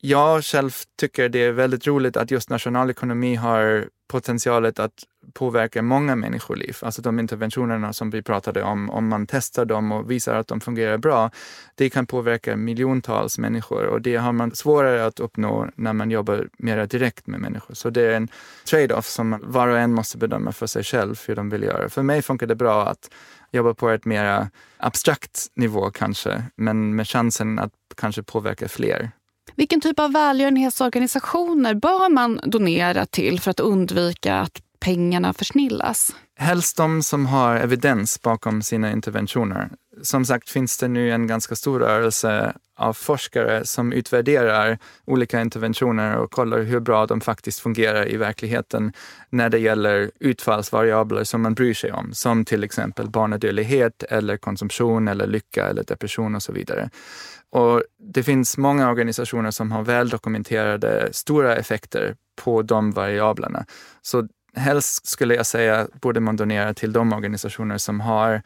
Jag 0.01 0.45
själv 0.45 0.71
tycker 0.99 1.29
det 1.29 1.39
är 1.39 1.53
väldigt 1.53 1.87
roligt 1.87 2.17
att 2.17 2.31
just 2.31 2.51
nationalekonomi 2.51 3.35
har 3.35 3.89
potentialet 4.09 4.79
att 4.79 5.05
påverkar 5.33 5.83
många 5.83 6.17
människoliv. 6.17 6.77
Alltså 6.83 7.03
de 7.03 7.19
interventionerna 7.19 7.93
som 7.93 8.11
vi 8.11 8.23
pratade 8.23 8.63
om, 8.63 8.91
om 8.91 9.09
man 9.09 9.27
testar 9.27 9.65
dem 9.65 9.93
och 9.93 10.11
visar 10.11 10.35
att 10.35 10.49
de 10.49 10.61
fungerar 10.61 10.99
bra, 10.99 11.31
det 11.75 11.91
kan 11.91 12.07
påverka 12.07 12.57
miljontals 12.57 13.39
människor 13.39 13.87
och 13.87 14.03
det 14.03 14.17
har 14.17 14.33
man 14.33 14.55
svårare 14.55 15.07
att 15.07 15.21
uppnå 15.21 15.69
när 15.75 15.93
man 15.93 16.11
jobbar 16.11 16.49
mer 16.59 16.87
direkt 16.87 17.27
med 17.27 17.41
människor. 17.41 17.75
Så 17.75 17.91
det 17.91 18.03
är 18.03 18.17
en 18.17 18.29
trade-off 18.71 19.07
som 19.07 19.41
var 19.43 19.69
och 19.69 19.79
en 19.79 19.93
måste 19.93 20.19
bedöma 20.19 20.53
för 20.53 20.67
sig 20.67 20.85
själv 20.85 21.21
hur 21.27 21.37
de 21.37 21.51
vill 21.51 21.63
göra. 21.63 21.89
För 21.89 22.03
mig 22.03 22.23
funkar 22.23 22.47
det 22.47 22.57
bra 22.57 22.87
att 22.87 23.11
jobba 23.53 23.75
på 23.75 23.89
ett 23.89 24.05
mer 24.05 24.49
abstrakt 24.77 25.47
nivå 25.55 25.91
kanske, 25.91 26.45
men 26.57 26.97
med 26.97 27.09
chansen 27.09 27.59
att 27.59 27.73
kanske 27.97 28.23
påverka 28.23 28.69
fler. 28.69 29.11
Vilken 29.55 29.81
typ 29.81 29.99
av 29.99 30.13
välgörenhetsorganisationer 30.13 31.75
bör 31.75 32.09
man 32.09 32.41
donera 32.45 33.07
till 33.07 33.41
för 33.41 33.51
att 33.51 33.61
undvika 33.61 34.37
att 34.37 34.63
pengarna 34.81 35.33
försnillas? 35.33 36.15
Helst 36.39 36.77
de 36.77 37.03
som 37.03 37.27
har 37.27 37.57
evidens 37.57 38.23
bakom 38.23 38.63
sina 38.63 38.93
interventioner. 38.93 39.71
Som 40.03 40.25
sagt 40.25 40.51
finns 40.51 40.79
det 40.79 40.89
nu 40.89 41.11
en 41.11 41.27
ganska 41.27 41.57
stor 41.57 41.81
rörelse 41.81 42.53
av 42.77 42.93
forskare 42.93 43.67
som 43.67 43.93
utvärderar 43.93 44.79
olika 45.05 45.41
interventioner 45.41 46.17
och 46.17 46.31
kollar 46.31 46.63
hur 46.63 46.81
bra 46.81 47.07
de 47.07 47.21
faktiskt 47.21 47.61
fungerar 47.61 48.13
i 48.13 48.17
verkligheten 48.17 48.93
när 49.31 49.49
det 49.49 49.59
gäller 49.59 50.11
utfallsvariabler 50.21 51.25
som 51.25 51.43
man 51.43 51.55
bryr 51.55 51.75
sig 51.75 51.93
om, 51.93 52.11
som 52.13 52.45
till 52.45 52.65
exempel 52.65 53.11
barnadödlighet 53.11 54.03
eller 54.03 54.37
konsumtion 54.37 55.09
eller 55.09 55.27
lycka 55.27 55.69
eller 55.69 55.85
depression 55.85 56.35
och 56.35 56.43
så 56.43 56.53
vidare. 56.53 56.91
Och 57.51 57.83
det 57.99 58.23
finns 58.23 58.59
många 58.59 58.91
organisationer 58.91 59.51
som 59.51 59.73
har 59.73 59.83
väl 59.83 60.09
dokumenterade 60.09 61.09
stora 61.13 61.57
effekter 61.57 62.15
på 62.45 62.63
de 62.63 62.91
variablerna. 62.91 63.65
Så 64.03 64.29
helst 64.55 65.07
skulle 65.07 65.35
jag 65.35 65.47
säga 65.47 65.89
borde 65.93 66.21
man 66.21 66.37
donera 66.37 66.75
till 66.75 66.93
de 66.93 67.13
organisationer 67.13 67.79
som 67.79 68.01
har 68.01 68.43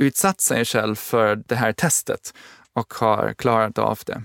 utsatt 0.00 0.40
sig 0.40 0.64
själv 0.64 0.94
för 0.94 1.36
det 1.36 1.54
här 1.54 1.72
testet 1.72 2.34
och 2.72 2.94
har 2.94 3.34
klarat 3.38 3.78
av 3.78 3.98
det. 4.06 4.22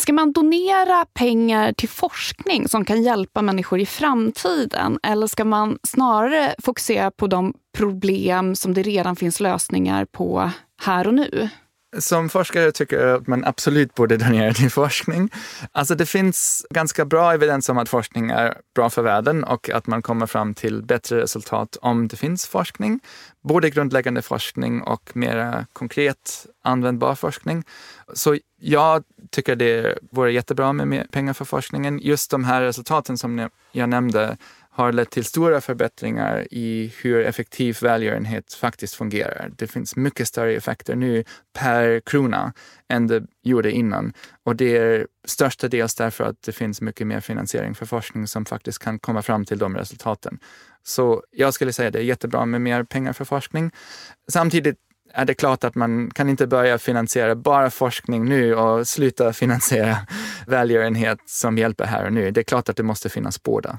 Ska 0.00 0.12
man 0.12 0.32
donera 0.32 1.04
pengar 1.04 1.72
till 1.72 1.88
forskning 1.88 2.68
som 2.68 2.84
kan 2.84 3.02
hjälpa 3.02 3.42
människor 3.42 3.80
i 3.80 3.86
framtiden 3.86 4.98
eller 5.02 5.26
ska 5.26 5.44
man 5.44 5.78
snarare 5.82 6.54
fokusera 6.58 7.10
på 7.10 7.26
de 7.26 7.54
problem 7.76 8.54
som 8.54 8.74
det 8.74 8.82
redan 8.82 9.16
finns 9.16 9.40
lösningar 9.40 10.04
på 10.04 10.50
här 10.82 11.06
och 11.06 11.14
nu? 11.14 11.48
Som 11.98 12.28
forskare 12.28 12.72
tycker 12.72 13.06
jag 13.06 13.20
att 13.20 13.26
man 13.26 13.44
absolut 13.44 13.94
borde 13.94 14.16
donera 14.16 14.54
till 14.54 14.70
forskning. 14.70 15.30
Alltså 15.72 15.94
det 15.94 16.06
finns 16.06 16.66
ganska 16.70 17.04
bra 17.04 17.32
evidens 17.34 17.68
om 17.68 17.78
att 17.78 17.88
forskning 17.88 18.30
är 18.30 18.54
bra 18.74 18.90
för 18.90 19.02
världen 19.02 19.44
och 19.44 19.70
att 19.70 19.86
man 19.86 20.02
kommer 20.02 20.26
fram 20.26 20.54
till 20.54 20.82
bättre 20.82 21.22
resultat 21.22 21.76
om 21.80 22.08
det 22.08 22.16
finns 22.16 22.46
forskning. 22.46 23.00
Både 23.42 23.70
grundläggande 23.70 24.22
forskning 24.22 24.82
och 24.82 25.10
mer 25.16 25.66
konkret 25.72 26.46
användbar 26.64 27.14
forskning. 27.14 27.64
Så 28.14 28.36
jag 28.60 29.04
tycker 29.30 29.56
det 29.56 29.98
vore 30.10 30.32
jättebra 30.32 30.72
med 30.72 30.88
mer 30.88 31.06
pengar 31.10 31.32
för 31.32 31.44
forskningen. 31.44 31.98
Just 31.98 32.30
de 32.30 32.44
här 32.44 32.62
resultaten 32.62 33.18
som 33.18 33.48
jag 33.72 33.88
nämnde 33.88 34.36
har 34.78 34.92
lett 34.92 35.10
till 35.10 35.24
stora 35.24 35.60
förbättringar 35.60 36.46
i 36.50 36.92
hur 37.02 37.20
effektiv 37.20 37.78
välgörenhet 37.82 38.54
faktiskt 38.54 38.94
fungerar. 38.94 39.50
Det 39.56 39.66
finns 39.66 39.96
mycket 39.96 40.28
större 40.28 40.52
effekter 40.52 40.96
nu 40.96 41.24
per 41.52 42.00
krona 42.00 42.52
än 42.88 43.06
det 43.06 43.22
gjorde 43.42 43.72
innan. 43.72 44.12
Och 44.44 44.56
det 44.56 44.76
är 44.76 45.06
störstadels 45.24 45.94
därför 45.94 46.24
att 46.24 46.42
det 46.42 46.52
finns 46.52 46.80
mycket 46.80 47.06
mer 47.06 47.20
finansiering 47.20 47.74
för 47.74 47.86
forskning 47.86 48.26
som 48.26 48.44
faktiskt 48.44 48.78
kan 48.78 48.98
komma 48.98 49.22
fram 49.22 49.44
till 49.44 49.58
de 49.58 49.76
resultaten. 49.76 50.38
Så 50.82 51.22
jag 51.30 51.54
skulle 51.54 51.72
säga 51.72 51.86
att 51.86 51.92
det 51.92 51.98
är 51.98 52.02
jättebra 52.02 52.46
med 52.46 52.60
mer 52.60 52.84
pengar 52.84 53.12
för 53.12 53.24
forskning. 53.24 53.70
Samtidigt 54.30 54.76
är 55.12 55.24
det 55.24 55.34
klart 55.34 55.64
att 55.64 55.74
man 55.74 56.10
kan 56.10 56.28
inte 56.28 56.46
börja 56.46 56.78
finansiera 56.78 57.34
bara 57.34 57.70
forskning 57.70 58.24
nu 58.24 58.54
och 58.54 58.88
sluta 58.88 59.32
finansiera 59.32 59.96
välgörenhet 60.46 61.18
som 61.26 61.58
hjälper 61.58 61.84
här 61.84 62.06
och 62.06 62.12
nu. 62.12 62.30
Det 62.30 62.40
är 62.40 62.44
klart 62.44 62.68
att 62.68 62.76
det 62.76 62.82
måste 62.82 63.08
finnas 63.08 63.42
båda. 63.42 63.78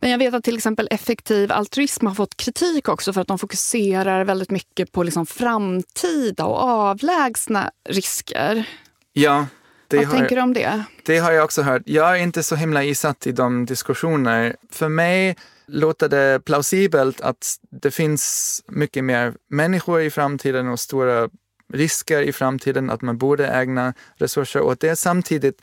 Men 0.00 0.10
jag 0.10 0.18
vet 0.18 0.34
att 0.34 0.44
till 0.44 0.56
exempel 0.56 0.88
effektiv 0.90 1.52
altruism 1.52 2.06
har 2.06 2.14
fått 2.14 2.36
kritik 2.36 2.88
också 2.88 3.12
för 3.12 3.20
att 3.20 3.28
de 3.28 3.38
fokuserar 3.38 4.24
väldigt 4.24 4.50
mycket 4.50 4.92
på 4.92 5.02
liksom 5.02 5.26
framtida 5.26 6.44
och 6.44 6.58
avlägsna 6.62 7.70
risker. 7.88 8.64
Ja. 9.12 9.46
Vad 9.90 10.10
tänker 10.10 10.36
du 10.36 10.42
om 10.42 10.54
det? 10.54 10.82
Det 11.02 11.18
har 11.18 11.32
jag 11.32 11.44
också 11.44 11.62
hört. 11.62 11.82
Jag 11.86 12.18
är 12.18 12.22
inte 12.22 12.42
så 12.42 12.56
himla 12.56 12.82
insatt 12.82 13.26
i 13.26 13.32
de 13.32 13.66
diskussioner. 13.66 14.56
För 14.70 14.88
mig 14.88 15.36
låter 15.72 16.08
det 16.08 16.44
plausibelt 16.44 17.20
att 17.20 17.56
det 17.70 17.90
finns 17.90 18.64
mycket 18.68 19.04
mer 19.04 19.34
människor 19.50 20.00
i 20.00 20.10
framtiden 20.10 20.68
och 20.68 20.80
stora 20.80 21.28
risker 21.72 22.22
i 22.22 22.32
framtiden, 22.32 22.90
att 22.90 23.02
man 23.02 23.18
borde 23.18 23.46
ägna 23.46 23.94
resurser 24.16 24.60
åt 24.60 24.80
det. 24.80 24.96
Samtidigt 24.96 25.62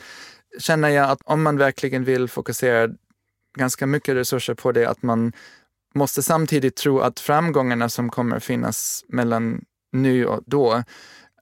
känner 0.60 0.90
jag 0.90 1.10
att 1.10 1.22
om 1.24 1.44
man 1.44 1.58
verkligen 1.58 2.04
vill 2.04 2.28
fokusera 2.28 2.90
ganska 3.58 3.86
mycket 3.86 4.16
resurser 4.16 4.54
på 4.54 4.72
det, 4.72 4.86
att 4.86 5.04
man 5.04 5.34
måste 5.96 6.24
samtidigt 6.24 6.76
tro 6.76 7.00
att 7.00 7.20
framgångarna 7.20 7.90
som 7.90 8.10
kommer 8.10 8.40
finnas 8.40 9.06
mellan 9.08 9.62
nu 9.92 10.26
och 10.26 10.44
då 10.46 10.84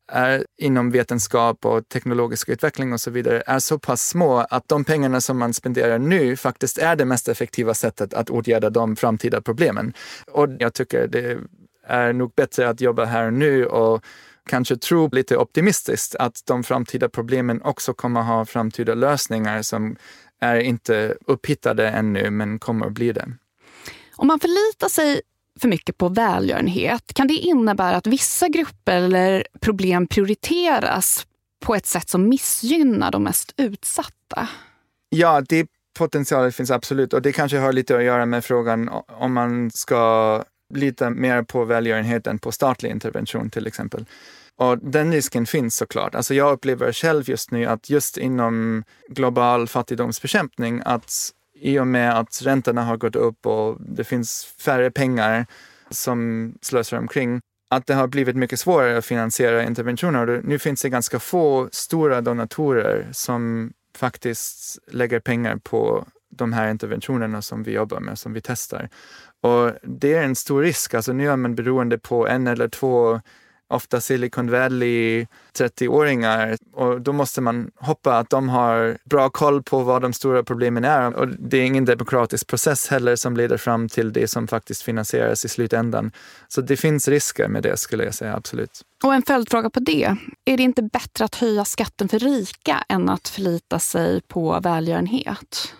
är 0.08 0.46
inom 0.58 0.92
vetenskap 0.92 1.66
och 1.66 1.90
teknologisk 1.90 2.50
utveckling 2.50 2.94
och 2.94 3.02
så 3.02 3.12
vidare 3.12 3.44
är 3.46 3.60
så 3.60 3.80
pass 3.80 4.08
små 4.08 4.38
att 4.38 4.68
de 4.68 4.84
pengarna 4.84 5.22
som 5.22 5.38
man 5.38 5.54
spenderar 5.54 6.00
nu 6.00 6.36
faktiskt 6.36 6.78
är 6.78 6.96
det 6.96 7.06
mest 7.06 7.28
effektiva 7.28 7.74
sättet 7.74 8.14
att 8.14 8.30
åtgärda 8.30 8.70
de 8.70 8.96
framtida 8.96 9.42
problemen. 9.42 9.94
Och 10.32 10.48
jag 10.60 10.74
tycker 10.74 11.08
det 11.08 11.38
är 11.88 12.14
nog 12.14 12.34
bättre 12.36 12.70
att 12.70 12.82
jobba 12.82 13.06
här 13.06 13.28
och 13.28 13.34
nu 13.34 13.66
och 13.66 14.04
kanske 14.50 14.78
tro 14.78 15.10
lite 15.12 15.38
optimistiskt 15.38 16.16
att 16.16 16.42
de 16.46 16.64
framtida 16.64 17.10
problemen 17.10 17.62
också 17.62 17.94
kommer 17.94 18.22
ha 18.22 18.46
framtida 18.46 18.94
lösningar 18.94 19.62
som 19.62 19.96
är 20.42 20.60
inte 20.60 21.16
upphittade 21.26 21.90
ännu 21.90 22.30
men 22.30 22.60
kommer 22.60 22.86
att 22.86 22.92
bli 22.92 23.12
det. 23.12 23.28
Om 24.16 24.28
man 24.28 24.40
förlitar 24.40 24.90
sig 24.90 25.22
för 25.62 25.68
mycket 25.68 25.98
på 25.98 26.10
välgörenhet, 26.10 27.14
kan 27.14 27.28
det 27.28 27.34
innebära 27.34 27.96
att 27.96 28.08
vissa 28.08 28.48
grupper 28.48 28.96
eller 28.96 29.48
problem 29.62 30.08
prioriteras 30.08 31.28
på 31.66 31.76
ett 31.76 31.86
sätt 31.86 32.10
som 32.10 32.30
missgynnar 32.30 33.12
de 33.12 33.24
mest 33.24 33.54
utsatta? 33.58 34.48
Ja, 35.10 35.42
det 35.42 35.68
potentialet 35.98 36.56
finns 36.56 36.72
absolut 36.72 37.14
och 37.14 37.22
det 37.22 37.32
kanske 37.32 37.58
har 37.58 37.74
lite 37.74 37.98
att 37.98 38.04
göra 38.04 38.26
med 38.26 38.46
frågan 38.46 38.90
om 39.08 39.34
man 39.34 39.72
ska 39.72 40.44
lita 40.74 41.10
mer 41.10 41.44
på 41.44 41.66
välgörenhet 41.66 42.28
än 42.28 42.40
på 42.40 42.52
statlig 42.52 42.90
intervention 42.90 43.50
till 43.50 43.68
exempel. 43.68 44.06
Och 44.56 44.78
den 44.78 45.12
risken 45.12 45.46
finns 45.46 45.76
såklart. 45.76 46.16
Alltså 46.16 46.34
jag 46.34 46.54
upplever 46.54 46.92
själv 46.92 47.30
just 47.30 47.52
nu 47.52 47.66
att 47.66 47.90
just 47.90 48.18
inom 48.18 48.84
global 49.10 49.68
fattigdomsbekämpning 49.68 50.82
att 50.86 51.32
i 51.60 51.80
och 51.80 51.88
med 51.88 52.20
att 52.20 52.42
räntorna 52.44 52.84
har 52.84 52.98
gått 52.98 53.16
upp 53.16 53.46
och 53.46 53.78
det 53.80 54.04
finns 54.04 54.46
färre 54.46 54.92
pengar 54.92 55.46
som 55.90 56.54
slösar 56.62 56.98
omkring, 56.98 57.42
att 57.70 57.86
det 57.86 57.94
har 57.94 58.08
blivit 58.08 58.36
mycket 58.36 58.60
svårare 58.60 58.98
att 58.98 59.06
finansiera 59.06 59.64
interventioner. 59.64 60.42
Nu 60.44 60.60
finns 60.60 60.82
det 60.82 60.90
ganska 60.90 61.20
få 61.20 61.70
stora 61.72 62.22
donatorer 62.22 63.08
som 63.12 63.72
faktiskt 63.96 64.80
lägger 64.88 65.20
pengar 65.20 65.56
på 65.64 66.08
de 66.30 66.54
här 66.54 66.72
interventionerna 66.72 67.42
som 67.42 67.64
vi 67.64 67.72
jobbar 67.72 68.00
med, 68.00 68.20
som 68.20 68.34
vi 68.34 68.42
testar. 68.42 68.90
Och 69.42 69.72
det 69.84 70.14
är 70.14 70.24
en 70.24 70.36
stor 70.36 70.62
risk. 70.62 70.94
Alltså 70.94 71.14
nu 71.14 71.30
är 71.30 71.36
man 71.36 71.56
beroende 71.56 71.98
på 71.98 72.28
en 72.28 72.48
eller 72.48 72.68
två 72.68 73.22
ofta 73.68 74.02
Silicon 74.02 74.52
Valley 74.52 75.28
30-åringar 75.58 76.58
och 76.74 77.02
då 77.02 77.14
måste 77.14 77.42
man 77.42 77.72
hoppa 77.76 78.18
att 78.18 78.30
de 78.30 78.50
har 78.50 78.98
bra 79.04 79.30
koll 79.30 79.64
på 79.64 79.80
vad 79.80 80.02
de 80.02 80.14
stora 80.14 80.44
problemen 80.44 80.86
är. 80.86 81.14
Och 81.14 81.28
det 81.28 81.58
är 81.58 81.66
ingen 81.66 81.86
demokratisk 81.86 82.48
process 82.48 82.88
heller 82.88 83.16
som 83.16 83.38
leder 83.38 83.58
fram 83.58 83.90
till 83.90 84.14
det 84.14 84.28
som 84.28 84.48
faktiskt 84.48 84.82
finansieras 84.82 85.46
i 85.46 85.50
slutändan. 85.50 86.12
Så 86.48 86.62
det 86.62 86.78
finns 86.78 87.08
risker 87.08 87.48
med 87.48 87.64
det 87.64 87.78
skulle 87.78 88.04
jag 88.04 88.14
säga, 88.14 88.36
absolut. 88.36 88.82
Och 89.04 89.14
en 89.14 89.24
följdfråga 89.24 89.70
på 89.70 89.80
det. 89.80 90.16
Är 90.46 90.58
det 90.58 90.64
inte 90.64 90.82
bättre 90.82 91.26
att 91.26 91.36
höja 91.36 91.66
skatten 91.66 92.10
för 92.10 92.20
rika 92.20 92.84
än 92.90 93.10
att 93.10 93.28
förlita 93.28 93.80
sig 93.80 94.22
på 94.22 94.60
välgörenhet? 94.60 95.74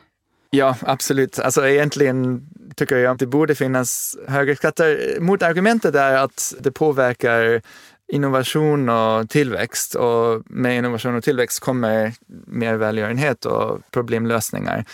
Ja, 0.50 0.76
absolut. 0.82 1.40
Alltså 1.40 1.68
egentligen 1.68 2.48
tycker 2.76 2.98
jag 2.98 3.12
att 3.12 3.20
det 3.20 3.28
borde 3.28 3.56
finnas 3.56 4.18
högre 4.28 4.56
skatter. 4.56 5.18
Motargumentet 5.20 5.96
är 5.96 6.18
att 6.18 6.54
det 6.60 6.72
påverkar 6.72 7.62
innovation 8.08 8.90
och 8.90 9.30
tillväxt 9.30 9.96
och 9.96 10.44
med 10.46 10.78
innovation 10.78 11.16
och 11.16 11.24
tillväxt 11.24 11.60
kommer 11.60 12.14
mer 12.48 12.76
välgörenhet 12.76 13.46
och 13.46 13.82
problemlösningar. 13.92 14.86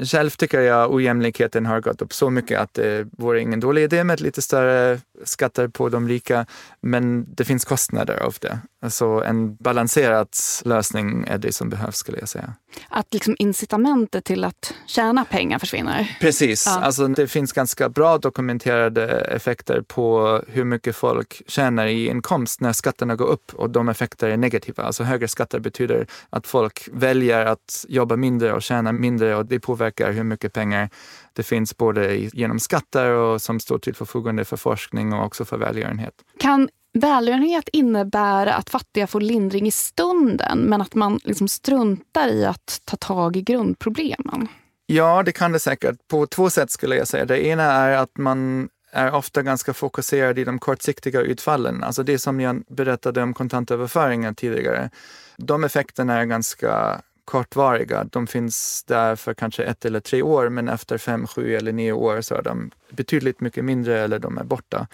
Själv 0.00 0.30
tycker 0.30 0.60
jag 0.60 0.92
ojämlikheten 0.94 1.66
har 1.66 1.80
gått 1.80 2.02
upp 2.02 2.12
så 2.12 2.30
mycket 2.30 2.60
att 2.60 2.74
det 2.74 3.08
vore 3.18 3.40
ingen 3.40 3.60
dålig 3.60 3.82
idé 3.82 4.04
med 4.04 4.20
lite 4.20 4.42
större 4.42 5.00
skatter 5.24 5.68
på 5.68 5.88
de 5.88 6.08
rika. 6.08 6.46
Men 6.80 7.26
det 7.34 7.44
finns 7.44 7.64
kostnader 7.64 8.16
av 8.16 8.36
det. 8.40 8.58
Alltså 8.82 9.06
en 9.06 9.56
balanserad 9.56 10.28
lösning 10.64 11.24
är 11.28 11.38
det 11.38 11.52
som 11.52 11.68
behövs 11.68 11.96
skulle 11.96 12.18
jag 12.18 12.28
säga. 12.28 12.54
Att 12.88 13.14
liksom 13.14 13.36
incitamentet 13.38 14.24
till 14.24 14.44
att 14.44 14.74
tjäna 14.86 15.24
pengar 15.24 15.58
försvinner? 15.58 16.16
Precis. 16.20 16.66
Ja. 16.66 16.80
Alltså 16.80 17.08
det 17.08 17.28
finns 17.28 17.52
ganska 17.52 17.88
bra 17.88 18.18
dokumenterade 18.18 19.06
effekter 19.20 19.82
på 19.88 20.40
hur 20.48 20.64
mycket 20.64 20.96
folk 20.96 21.42
tjänar 21.46 21.86
i 21.86 22.08
inkomst 22.08 22.60
när 22.60 22.72
skatterna 22.72 23.16
går 23.16 23.26
upp 23.26 23.54
och 23.54 23.70
de 23.70 23.88
effekter 23.88 24.28
är 24.28 24.36
negativa. 24.36 24.82
Alltså 24.82 25.02
högre 25.02 25.28
skatter 25.28 25.60
betyder 25.60 26.06
att 26.30 26.46
folk 26.46 26.88
väljer 26.92 27.46
att 27.46 27.84
jobba 27.88 28.16
mindre 28.16 28.52
och 28.52 28.62
tjäna 28.62 28.92
mindre 28.92 29.36
och 29.36 29.46
det 29.46 29.60
påverkar 29.60 30.12
hur 30.12 30.24
mycket 30.24 30.52
pengar 30.52 30.90
det 31.32 31.42
finns 31.42 31.76
både 31.76 32.16
genom 32.16 32.60
skatter 32.60 33.10
och 33.10 33.42
som 33.42 33.60
står 33.60 33.78
till 33.78 33.94
förfogande 33.94 34.44
för 34.44 34.56
forskning 34.56 35.12
och 35.12 35.26
också 35.26 35.44
för 35.44 35.58
välgörenhet. 35.58 36.14
Kan 36.38 36.68
välgörenhet 36.92 37.68
innebär 37.72 38.46
att 38.46 38.70
fattiga 38.70 39.06
får 39.06 39.20
lindring 39.20 39.66
i 39.66 39.70
stunden 39.70 40.58
men 40.58 40.82
att 40.82 40.94
man 40.94 41.20
liksom 41.24 41.48
struntar 41.48 42.28
i 42.28 42.44
att 42.44 42.80
ta 42.84 42.96
tag 42.96 43.36
i 43.36 43.42
grundproblemen? 43.42 44.48
Ja, 44.86 45.22
det 45.22 45.32
kan 45.32 45.52
det 45.52 45.58
säkert. 45.58 46.08
På 46.08 46.26
två 46.26 46.50
sätt 46.50 46.70
skulle 46.70 46.96
jag 46.96 47.08
säga. 47.08 47.24
Det 47.24 47.46
ena 47.46 47.62
är 47.62 47.96
att 47.96 48.18
man 48.18 48.68
är 48.92 49.14
ofta 49.14 49.42
ganska 49.42 49.74
fokuserad 49.74 50.38
i 50.38 50.44
de 50.44 50.58
kortsiktiga 50.58 51.20
utfallen. 51.20 51.84
Alltså 51.84 52.02
det 52.02 52.18
som 52.18 52.40
jag 52.40 52.62
berättade 52.68 53.22
om 53.22 53.34
kontantöverföringar 53.34 54.32
tidigare. 54.32 54.90
De 55.36 55.64
effekterna 55.64 56.20
är 56.20 56.24
ganska 56.24 57.00
kortvariga. 57.24 58.04
De 58.04 58.26
finns 58.26 58.84
där 58.84 59.16
för 59.16 59.34
kanske 59.34 59.64
ett 59.64 59.84
eller 59.84 60.00
tre 60.00 60.22
år 60.22 60.48
men 60.48 60.68
efter 60.68 60.98
fem, 60.98 61.26
sju 61.26 61.54
eller 61.54 61.72
nio 61.72 61.92
år 61.92 62.20
så 62.20 62.34
är 62.34 62.42
de 62.42 62.70
betydligt 62.90 63.40
mycket 63.40 63.64
mindre 63.64 64.00
eller 64.00 64.18
de 64.18 64.38
är 64.38 64.44
borta. 64.44 64.86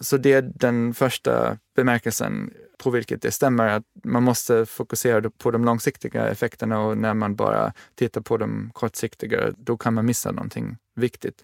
Så 0.00 0.16
det 0.16 0.32
är 0.32 0.42
den 0.42 0.94
första 0.94 1.58
bemärkelsen 1.76 2.50
på 2.78 2.90
vilket 2.90 3.22
det 3.22 3.30
stämmer 3.30 3.68
att 3.68 3.82
man 4.04 4.22
måste 4.22 4.66
fokusera 4.66 5.30
på 5.30 5.50
de 5.50 5.64
långsiktiga 5.64 6.28
effekterna 6.28 6.80
och 6.80 6.98
när 6.98 7.14
man 7.14 7.36
bara 7.36 7.72
tittar 7.94 8.20
på 8.20 8.36
de 8.36 8.70
kortsiktiga, 8.74 9.50
då 9.56 9.76
kan 9.76 9.94
man 9.94 10.06
missa 10.06 10.32
någonting 10.32 10.76
viktigt. 10.96 11.42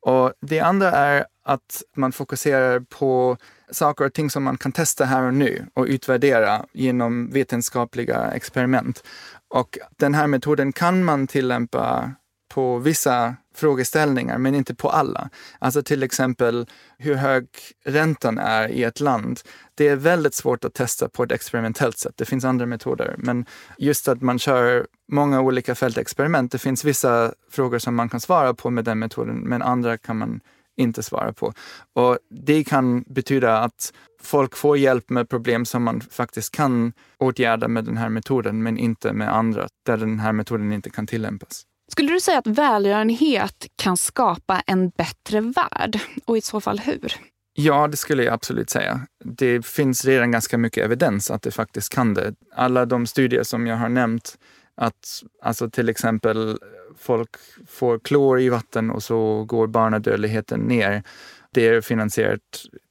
Och 0.00 0.32
Det 0.40 0.60
andra 0.60 0.90
är 0.90 1.26
att 1.44 1.82
man 1.96 2.12
fokuserar 2.12 2.80
på 2.80 3.36
saker 3.70 4.04
och 4.04 4.12
ting 4.12 4.30
som 4.30 4.44
man 4.44 4.58
kan 4.58 4.72
testa 4.72 5.04
här 5.04 5.22
och 5.22 5.34
nu 5.34 5.66
och 5.74 5.84
utvärdera 5.84 6.66
genom 6.72 7.30
vetenskapliga 7.30 8.30
experiment. 8.30 9.04
Och 9.48 9.78
den 9.96 10.14
här 10.14 10.26
metoden 10.26 10.72
kan 10.72 11.04
man 11.04 11.26
tillämpa 11.26 12.12
på 12.48 12.78
vissa 12.78 13.36
frågeställningar, 13.58 14.38
men 14.38 14.54
inte 14.54 14.74
på 14.74 14.90
alla. 14.90 15.30
Alltså 15.58 15.82
till 15.82 16.02
exempel 16.02 16.66
hur 16.98 17.14
hög 17.14 17.48
räntan 17.84 18.38
är 18.38 18.68
i 18.68 18.84
ett 18.84 19.00
land. 19.00 19.40
Det 19.74 19.88
är 19.88 19.96
väldigt 19.96 20.34
svårt 20.34 20.64
att 20.64 20.74
testa 20.74 21.08
på 21.08 21.22
ett 21.22 21.32
experimentellt 21.32 21.98
sätt. 21.98 22.14
Det 22.16 22.24
finns 22.24 22.44
andra 22.44 22.66
metoder, 22.66 23.14
men 23.18 23.46
just 23.78 24.08
att 24.08 24.22
man 24.22 24.38
kör 24.38 24.86
många 25.12 25.40
olika 25.40 25.74
fältexperiment. 25.74 26.52
Det 26.52 26.58
finns 26.58 26.84
vissa 26.84 27.32
frågor 27.50 27.78
som 27.78 27.94
man 27.94 28.08
kan 28.08 28.20
svara 28.20 28.54
på 28.54 28.70
med 28.70 28.84
den 28.84 28.98
metoden, 28.98 29.36
men 29.36 29.62
andra 29.62 29.98
kan 29.98 30.16
man 30.18 30.40
inte 30.76 31.02
svara 31.02 31.32
på. 31.32 31.52
Och 31.94 32.18
Det 32.30 32.64
kan 32.64 33.02
betyda 33.02 33.58
att 33.58 33.92
folk 34.22 34.56
får 34.56 34.78
hjälp 34.78 35.10
med 35.10 35.28
problem 35.28 35.64
som 35.64 35.82
man 35.82 36.00
faktiskt 36.00 36.54
kan 36.54 36.92
åtgärda 37.18 37.68
med 37.68 37.84
den 37.84 37.96
här 37.96 38.08
metoden, 38.08 38.62
men 38.62 38.78
inte 38.78 39.12
med 39.12 39.34
andra, 39.34 39.68
där 39.86 39.96
den 39.96 40.18
här 40.18 40.32
metoden 40.32 40.72
inte 40.72 40.90
kan 40.90 41.06
tillämpas. 41.06 41.64
Skulle 41.88 42.12
du 42.12 42.20
säga 42.20 42.38
att 42.38 42.46
välgörenhet 42.46 43.66
kan 43.76 43.96
skapa 43.96 44.62
en 44.66 44.88
bättre 44.88 45.40
värld? 45.40 46.00
Och 46.24 46.36
i 46.36 46.40
så 46.40 46.60
fall 46.60 46.78
hur? 46.78 47.14
Ja, 47.54 47.88
det 47.88 47.96
skulle 47.96 48.24
jag 48.24 48.34
absolut 48.34 48.70
säga. 48.70 49.00
Det 49.24 49.66
finns 49.66 50.04
redan 50.04 50.30
ganska 50.30 50.58
mycket 50.58 50.84
evidens 50.84 51.30
att 51.30 51.42
det 51.42 51.50
faktiskt 51.50 51.94
kan 51.94 52.14
det. 52.14 52.34
Alla 52.54 52.86
de 52.86 53.06
studier 53.06 53.42
som 53.42 53.66
jag 53.66 53.76
har 53.76 53.88
nämnt, 53.88 54.38
att 54.74 55.22
alltså 55.42 55.70
till 55.70 55.88
exempel 55.88 56.58
folk 56.98 57.30
får 57.68 57.98
klor 57.98 58.40
i 58.40 58.48
vatten 58.48 58.90
och 58.90 59.02
så 59.02 59.44
går 59.44 59.66
barnadödligheten 59.66 60.60
ner. 60.60 61.02
Det 61.50 61.68
är 61.68 61.80
finansierat 61.80 62.40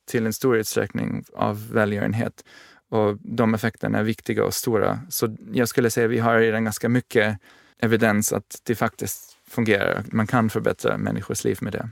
till 0.10 0.26
en 0.26 0.34
stor 0.34 0.58
utsträckning 0.58 1.24
av 1.34 1.72
välgörenhet 1.72 2.44
och 2.90 3.18
de 3.18 3.54
effekterna 3.54 4.00
är 4.00 4.04
viktiga 4.04 4.46
och 4.46 4.54
stora. 4.54 5.00
Så 5.10 5.36
jag 5.52 5.70
skulle 5.70 5.90
säga 5.90 6.06
att 6.06 6.12
vi 6.12 6.20
har 6.20 6.40
redan 6.40 6.64
ganska 6.64 6.90
mycket 6.90 7.40
evidens 7.80 8.34
att 8.34 8.62
det 8.64 8.76
faktiskt 8.76 9.38
fungerar. 9.48 10.04
Man 10.12 10.28
kan 10.28 10.50
förbättra 10.50 10.98
människors 10.98 11.44
liv 11.44 11.58
med 11.62 11.74
det. 11.74 11.90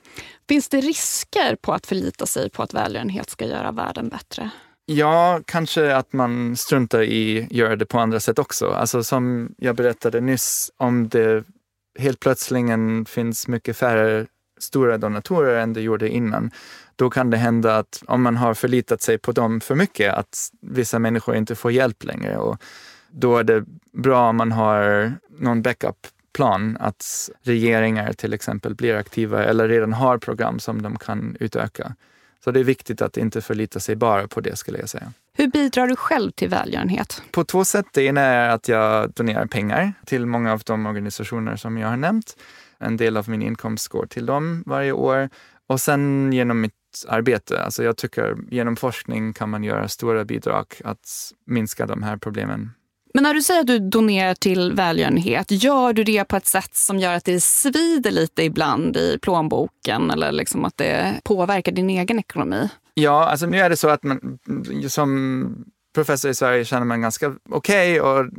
Finns 0.48 0.70
det 0.70 0.82
risker 0.82 1.56
på 1.56 1.74
att 1.74 1.88
förlita 1.88 2.26
sig 2.26 2.50
på 2.50 2.64
att 2.64 2.74
välgörenhet 2.74 3.30
ska 3.30 3.46
göra 3.46 3.72
världen 3.72 4.10
bättre? 4.10 4.50
Ja, 4.86 5.42
kanske 5.46 5.96
att 5.96 6.14
man 6.14 6.56
struntar 6.56 7.02
i 7.02 7.44
att 7.44 7.52
göra 7.52 7.76
det 7.76 7.86
på 7.86 8.00
andra 8.00 8.20
sätt 8.20 8.40
också. 8.40 8.70
Alltså 8.70 9.04
som 9.04 9.56
jag 9.58 9.76
berättade 9.76 10.22
nyss, 10.22 10.72
om 10.78 11.10
det 11.10 11.44
helt 12.00 12.20
plötsligt 12.20 13.10
finns 13.10 13.48
mycket 13.48 13.78
färre 13.78 14.26
stora 14.60 14.98
donatorer 14.98 15.60
än 15.60 15.74
det 15.74 15.82
gjorde 15.82 16.10
innan, 16.10 16.52
då 16.96 17.10
kan 17.10 17.30
det 17.30 17.38
hända 17.38 17.78
att 17.78 18.04
om 18.08 18.22
man 18.22 18.38
har 18.38 18.54
förlitat 18.54 19.02
sig 19.02 19.18
på 19.18 19.32
dem 19.32 19.62
för 19.62 19.76
mycket, 19.76 20.14
att 20.14 20.50
vissa 20.62 21.00
människor 21.00 21.36
inte 21.36 21.56
får 21.56 21.72
hjälp 21.72 22.04
längre. 22.04 22.38
Och 22.38 22.62
då 23.16 23.38
är 23.38 23.44
det 23.44 23.66
bra 23.94 24.30
om 24.30 24.36
man 24.36 24.52
har 24.52 25.14
någon 25.40 25.62
backup-plan, 25.62 26.78
att 26.80 27.30
regeringar 27.44 28.14
till 28.14 28.34
exempel 28.34 28.76
blir 28.76 28.96
aktiva 28.96 29.44
eller 29.44 29.68
redan 29.68 29.94
har 29.94 30.18
program 30.18 30.60
som 30.60 30.82
de 30.82 30.98
kan 30.98 31.38
utöka. 31.40 31.96
Så 32.44 32.52
det 32.52 32.60
är 32.60 32.64
viktigt 32.64 33.02
att 33.02 33.18
inte 33.18 33.42
förlita 33.42 33.80
sig 33.80 33.96
bara 33.96 34.28
på 34.28 34.42
det 34.42 34.56
skulle 34.56 34.80
jag 34.80 34.90
säga. 34.90 35.14
Hur 35.34 35.48
bidrar 35.48 35.88
du 35.88 35.96
själv 35.96 36.32
till 36.32 36.50
välgörenhet? 36.50 37.22
På 37.32 37.44
två 37.44 37.66
sätt. 37.66 37.86
Det 37.94 38.04
ena 38.04 38.22
är 38.22 38.50
att 38.50 38.68
jag 38.68 39.12
donerar 39.12 39.46
pengar 39.46 39.94
till 40.06 40.26
många 40.26 40.54
av 40.54 40.62
de 40.66 40.86
organisationer 40.86 41.56
som 41.56 41.78
jag 41.78 41.88
har 41.88 41.98
nämnt. 41.98 42.38
En 42.78 42.98
del 42.98 43.18
av 43.18 43.30
min 43.30 43.42
inkomst 43.42 43.88
går 43.88 44.06
till 44.06 44.26
dem 44.26 44.64
varje 44.66 44.92
år. 44.92 45.30
Och 45.68 45.82
sen 45.82 46.34
genom 46.34 46.62
mitt 46.62 46.74
arbete. 47.08 47.64
Alltså 47.64 47.84
jag 47.84 47.98
tycker 47.98 48.38
genom 48.50 48.76
forskning 48.76 49.34
kan 49.34 49.50
man 49.50 49.64
göra 49.64 49.88
stora 49.88 50.26
bidrag 50.26 50.66
att 50.84 51.32
minska 51.46 51.86
de 51.86 52.04
här 52.04 52.18
problemen. 52.18 52.72
Men 53.16 53.24
när 53.24 53.34
du 53.34 53.42
säger 53.42 53.62
att 53.62 53.68
du 53.68 53.80
donerar 53.80 54.34
till 54.34 54.74
välgörenhet, 54.74 55.52
gör 55.52 55.94
du 55.94 56.04
det 56.04 56.24
på 56.24 56.36
ett 56.36 56.46
sätt 56.46 56.76
som 56.76 57.00
gör 57.00 57.14
att 57.14 57.26
det 57.26 57.42
svider 57.42 58.12
lite 58.12 58.44
ibland 58.44 58.98
i 58.98 59.20
plånboken 59.22 60.12
eller 60.12 60.32
liksom 60.32 60.66
att 60.66 60.78
det 60.78 61.22
påverkar 61.24 61.72
din 61.72 61.90
egen 61.90 62.20
ekonomi? 62.20 62.70
Ja, 62.94 63.30
alltså 63.30 63.46
nu 63.46 63.58
är 63.58 63.70
det 63.70 63.78
så 63.78 63.90
att 63.90 64.04
man 64.04 64.40
som 64.90 65.66
professor 65.94 66.32
i 66.32 66.34
Sverige 66.34 66.66
känner 66.66 66.86
man 66.86 67.02
ganska 67.02 67.36
okej, 67.50 68.02
okay, 68.02 68.30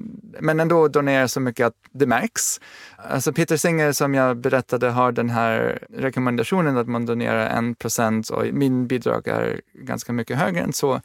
men 0.41 0.61
ändå 0.61 0.89
donerar 0.89 1.27
så 1.27 1.41
mycket 1.41 1.67
att 1.67 1.75
det 1.93 2.07
märks. 2.07 2.61
Alltså 2.97 3.33
Peter 3.33 3.57
Singer 3.57 3.93
som 3.93 4.15
jag 4.15 4.37
berättade 4.37 4.91
har 4.91 5.13
den 5.13 5.31
här 5.31 5.79
rekommendationen 5.91 6.77
att 6.77 6.89
man 6.89 7.07
donerar 7.07 7.47
en 7.47 7.75
procent 7.75 8.31
och 8.31 8.45
min 8.53 8.87
bidrag 8.87 9.29
är 9.29 9.61
ganska 9.75 10.13
mycket 10.13 10.39
högre 10.39 10.61
än 10.61 10.73
så. 10.73 11.01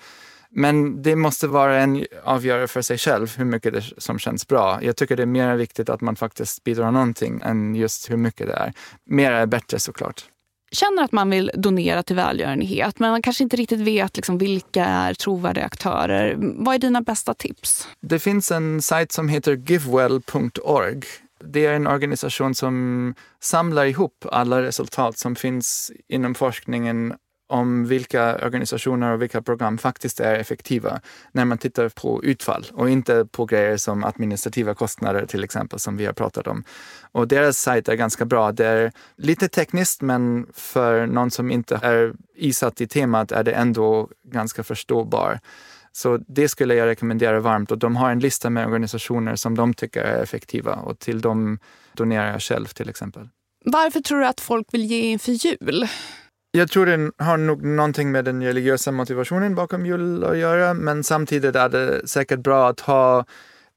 Men 0.53 1.01
det 1.01 1.15
måste 1.15 1.47
vara 1.47 1.79
en 1.79 2.05
avgörare 2.23 2.67
för 2.67 2.81
sig 2.81 2.97
själv 2.97 3.37
hur 3.37 3.45
mycket 3.45 3.73
det 3.73 3.83
som 3.97 4.19
känns 4.19 4.47
bra. 4.47 4.79
Jag 4.83 4.95
tycker 4.95 5.15
det 5.15 5.23
är 5.23 5.27
mer 5.27 5.55
viktigt 5.55 5.89
att 5.89 6.01
man 6.01 6.15
faktiskt 6.15 6.63
bidrar 6.63 6.91
någonting 6.91 7.41
än 7.43 7.75
just 7.75 8.09
hur 8.09 8.17
mycket 8.17 8.47
det 8.47 8.53
är. 8.53 8.73
Mer 9.05 9.31
är 9.31 9.45
bättre 9.45 9.79
såklart 9.79 10.25
känner 10.71 11.03
att 11.03 11.11
man 11.11 11.29
vill 11.29 11.51
donera 11.53 12.03
till 12.03 12.15
välgörenhet 12.15 12.99
men 12.99 13.11
man 13.11 13.21
kanske 13.21 13.43
inte 13.43 13.57
riktigt 13.57 13.79
vet 13.79 14.15
liksom 14.15 14.37
vilka 14.37 14.85
är 14.85 15.13
trovärdiga 15.13 15.65
aktörer. 15.65 16.35
Vad 16.37 16.75
är 16.75 16.79
dina 16.79 17.01
bästa 17.01 17.33
tips? 17.33 17.87
Det 18.01 18.19
finns 18.19 18.51
en 18.51 18.81
sajt 18.81 19.11
som 19.11 19.29
heter 19.29 19.55
givewell.org. 19.55 21.01
Det 21.43 21.65
är 21.65 21.73
en 21.73 21.87
organisation 21.87 22.55
som 22.55 23.15
samlar 23.39 23.85
ihop 23.85 24.25
alla 24.31 24.61
resultat 24.61 25.17
som 25.17 25.35
finns 25.35 25.91
inom 26.07 26.35
forskningen 26.35 27.13
om 27.51 27.85
vilka 27.85 28.35
organisationer 28.45 29.13
och 29.13 29.21
vilka 29.21 29.41
program 29.41 29.77
faktiskt 29.77 30.19
är 30.19 30.35
effektiva 30.35 31.01
när 31.31 31.45
man 31.45 31.57
tittar 31.57 31.89
på 31.89 32.23
utfall 32.23 32.65
och 32.73 32.89
inte 32.89 33.25
på 33.25 33.45
grejer 33.45 33.77
som 33.77 34.03
administrativa 34.03 34.73
kostnader 34.73 35.25
till 35.25 35.43
exempel 35.43 35.79
som 35.79 35.97
vi 35.97 36.05
har 36.05 36.13
pratat 36.13 36.47
om. 36.47 36.63
Och 37.11 37.27
deras 37.27 37.57
sajt 37.57 37.89
är 37.89 37.95
ganska 37.95 38.25
bra. 38.25 38.51
Det 38.51 38.65
är 38.65 38.91
lite 39.17 39.47
tekniskt 39.47 40.01
men 40.01 40.47
för 40.53 41.07
någon 41.07 41.31
som 41.31 41.51
inte 41.51 41.79
är 41.83 42.13
isatt 42.35 42.81
i 42.81 42.87
temat 42.87 43.31
är 43.31 43.43
det 43.43 43.51
ändå 43.51 44.09
ganska 44.23 44.63
förståbar. 44.63 45.39
Så 45.91 46.17
det 46.17 46.49
skulle 46.49 46.75
jag 46.75 46.85
rekommendera 46.85 47.39
varmt 47.39 47.71
och 47.71 47.77
de 47.77 47.95
har 47.95 48.11
en 48.11 48.19
lista 48.19 48.49
med 48.49 48.65
organisationer 48.65 49.35
som 49.35 49.55
de 49.55 49.73
tycker 49.73 50.01
är 50.01 50.23
effektiva 50.23 50.73
och 50.73 50.99
till 50.99 51.21
dem 51.21 51.59
donerar 51.93 52.31
jag 52.31 52.41
själv 52.41 52.65
till 52.65 52.89
exempel. 52.89 53.29
Varför 53.65 53.99
tror 53.99 54.19
du 54.19 54.25
att 54.25 54.41
folk 54.41 54.73
vill 54.73 54.85
ge 54.85 55.01
inför 55.01 55.31
jul? 55.31 55.87
Jag 56.53 56.69
tror 56.71 56.85
det 56.85 57.11
har 57.17 57.37
nog 57.37 57.65
någonting 57.65 58.11
med 58.11 58.25
den 58.25 58.43
religiösa 58.43 58.91
motivationen 58.91 59.55
bakom 59.55 59.85
jul 59.85 60.23
att 60.23 60.37
göra, 60.37 60.73
men 60.73 61.03
samtidigt 61.03 61.55
är 61.55 61.69
det 61.69 62.07
säkert 62.07 62.39
bra 62.39 62.69
att 62.69 62.79
ha 62.79 63.25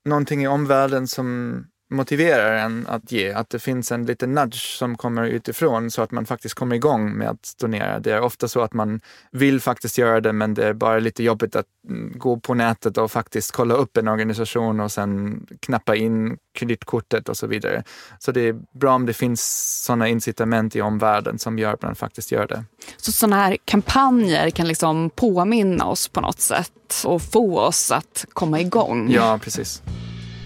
någonting 0.05 0.43
i 0.43 0.49
omvärlden 0.49 1.07
som 1.07 1.59
motiverar 1.91 2.57
en 2.57 2.87
att 2.87 3.13
ge, 3.13 3.33
att 3.33 3.51
det 3.51 3.59
finns 3.59 3.93
en 3.93 4.07
liten 4.07 4.35
nudge 4.35 4.79
som 4.79 4.97
kommer 4.97 5.25
utifrån 5.25 5.91
så 5.91 6.03
att 6.03 6.11
man 6.11 6.27
faktiskt 6.27 6.55
kommer 6.55 6.77
igång 6.77 7.13
med 7.13 7.29
att 7.29 7.55
donera. 7.59 7.99
Det 7.99 8.13
är 8.13 8.21
ofta 8.21 8.49
så 8.49 8.61
att 8.61 8.73
man 8.73 9.01
vill 9.31 9.61
faktiskt 9.61 9.99
göra 9.99 10.21
det 10.21 10.33
men 10.33 10.55
det 10.55 10.67
är 10.67 10.73
bara 10.73 10.99
lite 10.99 11.23
jobbigt 11.23 11.57
att 11.57 11.67
gå 12.15 12.37
på 12.41 12.55
nätet 12.55 12.99
och 12.99 13.11
faktiskt 13.11 13.53
kolla 13.53 13.75
upp 13.75 13.97
en 13.97 14.09
organisation 14.09 14.81
och 14.81 14.93
sen 14.93 15.41
knappa 15.61 15.97
in 15.97 16.39
kreditkortet 16.55 17.29
och 17.29 17.37
så 17.37 17.47
vidare. 17.47 17.83
Så 18.19 18.33
det 18.33 18.41
är 18.41 18.57
bra 18.73 18.95
om 18.95 19.07
det 19.07 19.13
finns 19.13 19.43
sådana 19.85 20.09
incitament 20.09 20.77
i 20.77 20.81
omvärlden 20.81 21.39
som 21.39 21.59
gör 21.59 21.75
att 21.75 21.83
man 21.83 21.95
faktiskt 21.95 22.33
gör 22.33 22.47
det. 22.47 22.65
Så 22.97 23.13
sådana 23.13 23.37
här 23.37 23.57
kampanjer 23.65 24.51
kan 24.51 24.69
liksom 24.69 25.11
påminna 25.11 25.87
oss 25.87 26.09
på 26.09 26.21
något 26.21 26.41
sätt 26.41 27.03
och 27.05 27.23
få 27.23 27.59
oss 27.59 27.93
att 27.93 28.25
komma 28.33 28.61
igång? 28.61 29.11
Ja, 29.11 29.39
precis. 29.43 29.83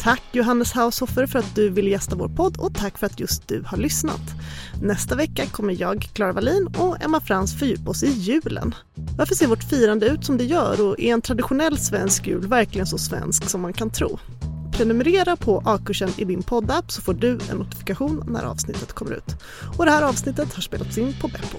Tack 0.00 0.22
Johannes 0.32 0.72
Haushofer 0.72 1.26
för 1.26 1.38
att 1.38 1.54
du 1.54 1.70
ville 1.70 1.90
gästa 1.90 2.16
vår 2.16 2.28
podd 2.28 2.56
och 2.56 2.74
tack 2.74 2.98
för 2.98 3.06
att 3.06 3.20
just 3.20 3.48
du 3.48 3.62
har 3.66 3.78
lyssnat. 3.78 4.20
Nästa 4.82 5.14
vecka 5.14 5.46
kommer 5.46 5.80
jag, 5.80 6.08
Klara 6.12 6.32
Wallin 6.32 6.66
och 6.66 7.02
Emma 7.02 7.20
Frans 7.20 7.58
fördjupa 7.58 7.90
oss 7.90 8.02
i 8.02 8.11
julen. 8.11 8.74
Varför 9.18 9.34
ser 9.34 9.46
vårt 9.46 9.64
firande 9.64 10.06
ut 10.06 10.24
som 10.24 10.38
det 10.38 10.44
gör 10.44 10.87
och 10.87 11.00
är 11.00 11.12
en 11.12 11.22
traditionell 11.22 11.78
svensk 11.78 12.26
jul 12.26 12.46
verkligen 12.46 12.87
så 12.87 12.98
svensk 12.98 13.50
som 13.50 13.61
man 13.61 13.72
kan 13.72 13.90
tro? 13.90 14.18
Prenumerera 14.72 15.37
på 15.37 15.62
A-kursen 15.64 16.11
i 16.16 16.24
din 16.24 16.42
poddapp 16.42 16.92
så 16.92 17.02
får 17.02 17.14
du 17.14 17.38
en 17.50 17.56
notifikation 17.56 18.24
när 18.28 18.42
avsnittet 18.42 18.92
kommer 18.92 19.12
ut. 19.12 19.37
Och 19.78 19.84
det 19.84 19.90
här 19.90 20.02
avsnittet 20.02 20.54
har 20.54 20.62
spelats 20.62 20.98
in 20.98 21.14
på 21.20 21.28
Beppo. 21.28 21.58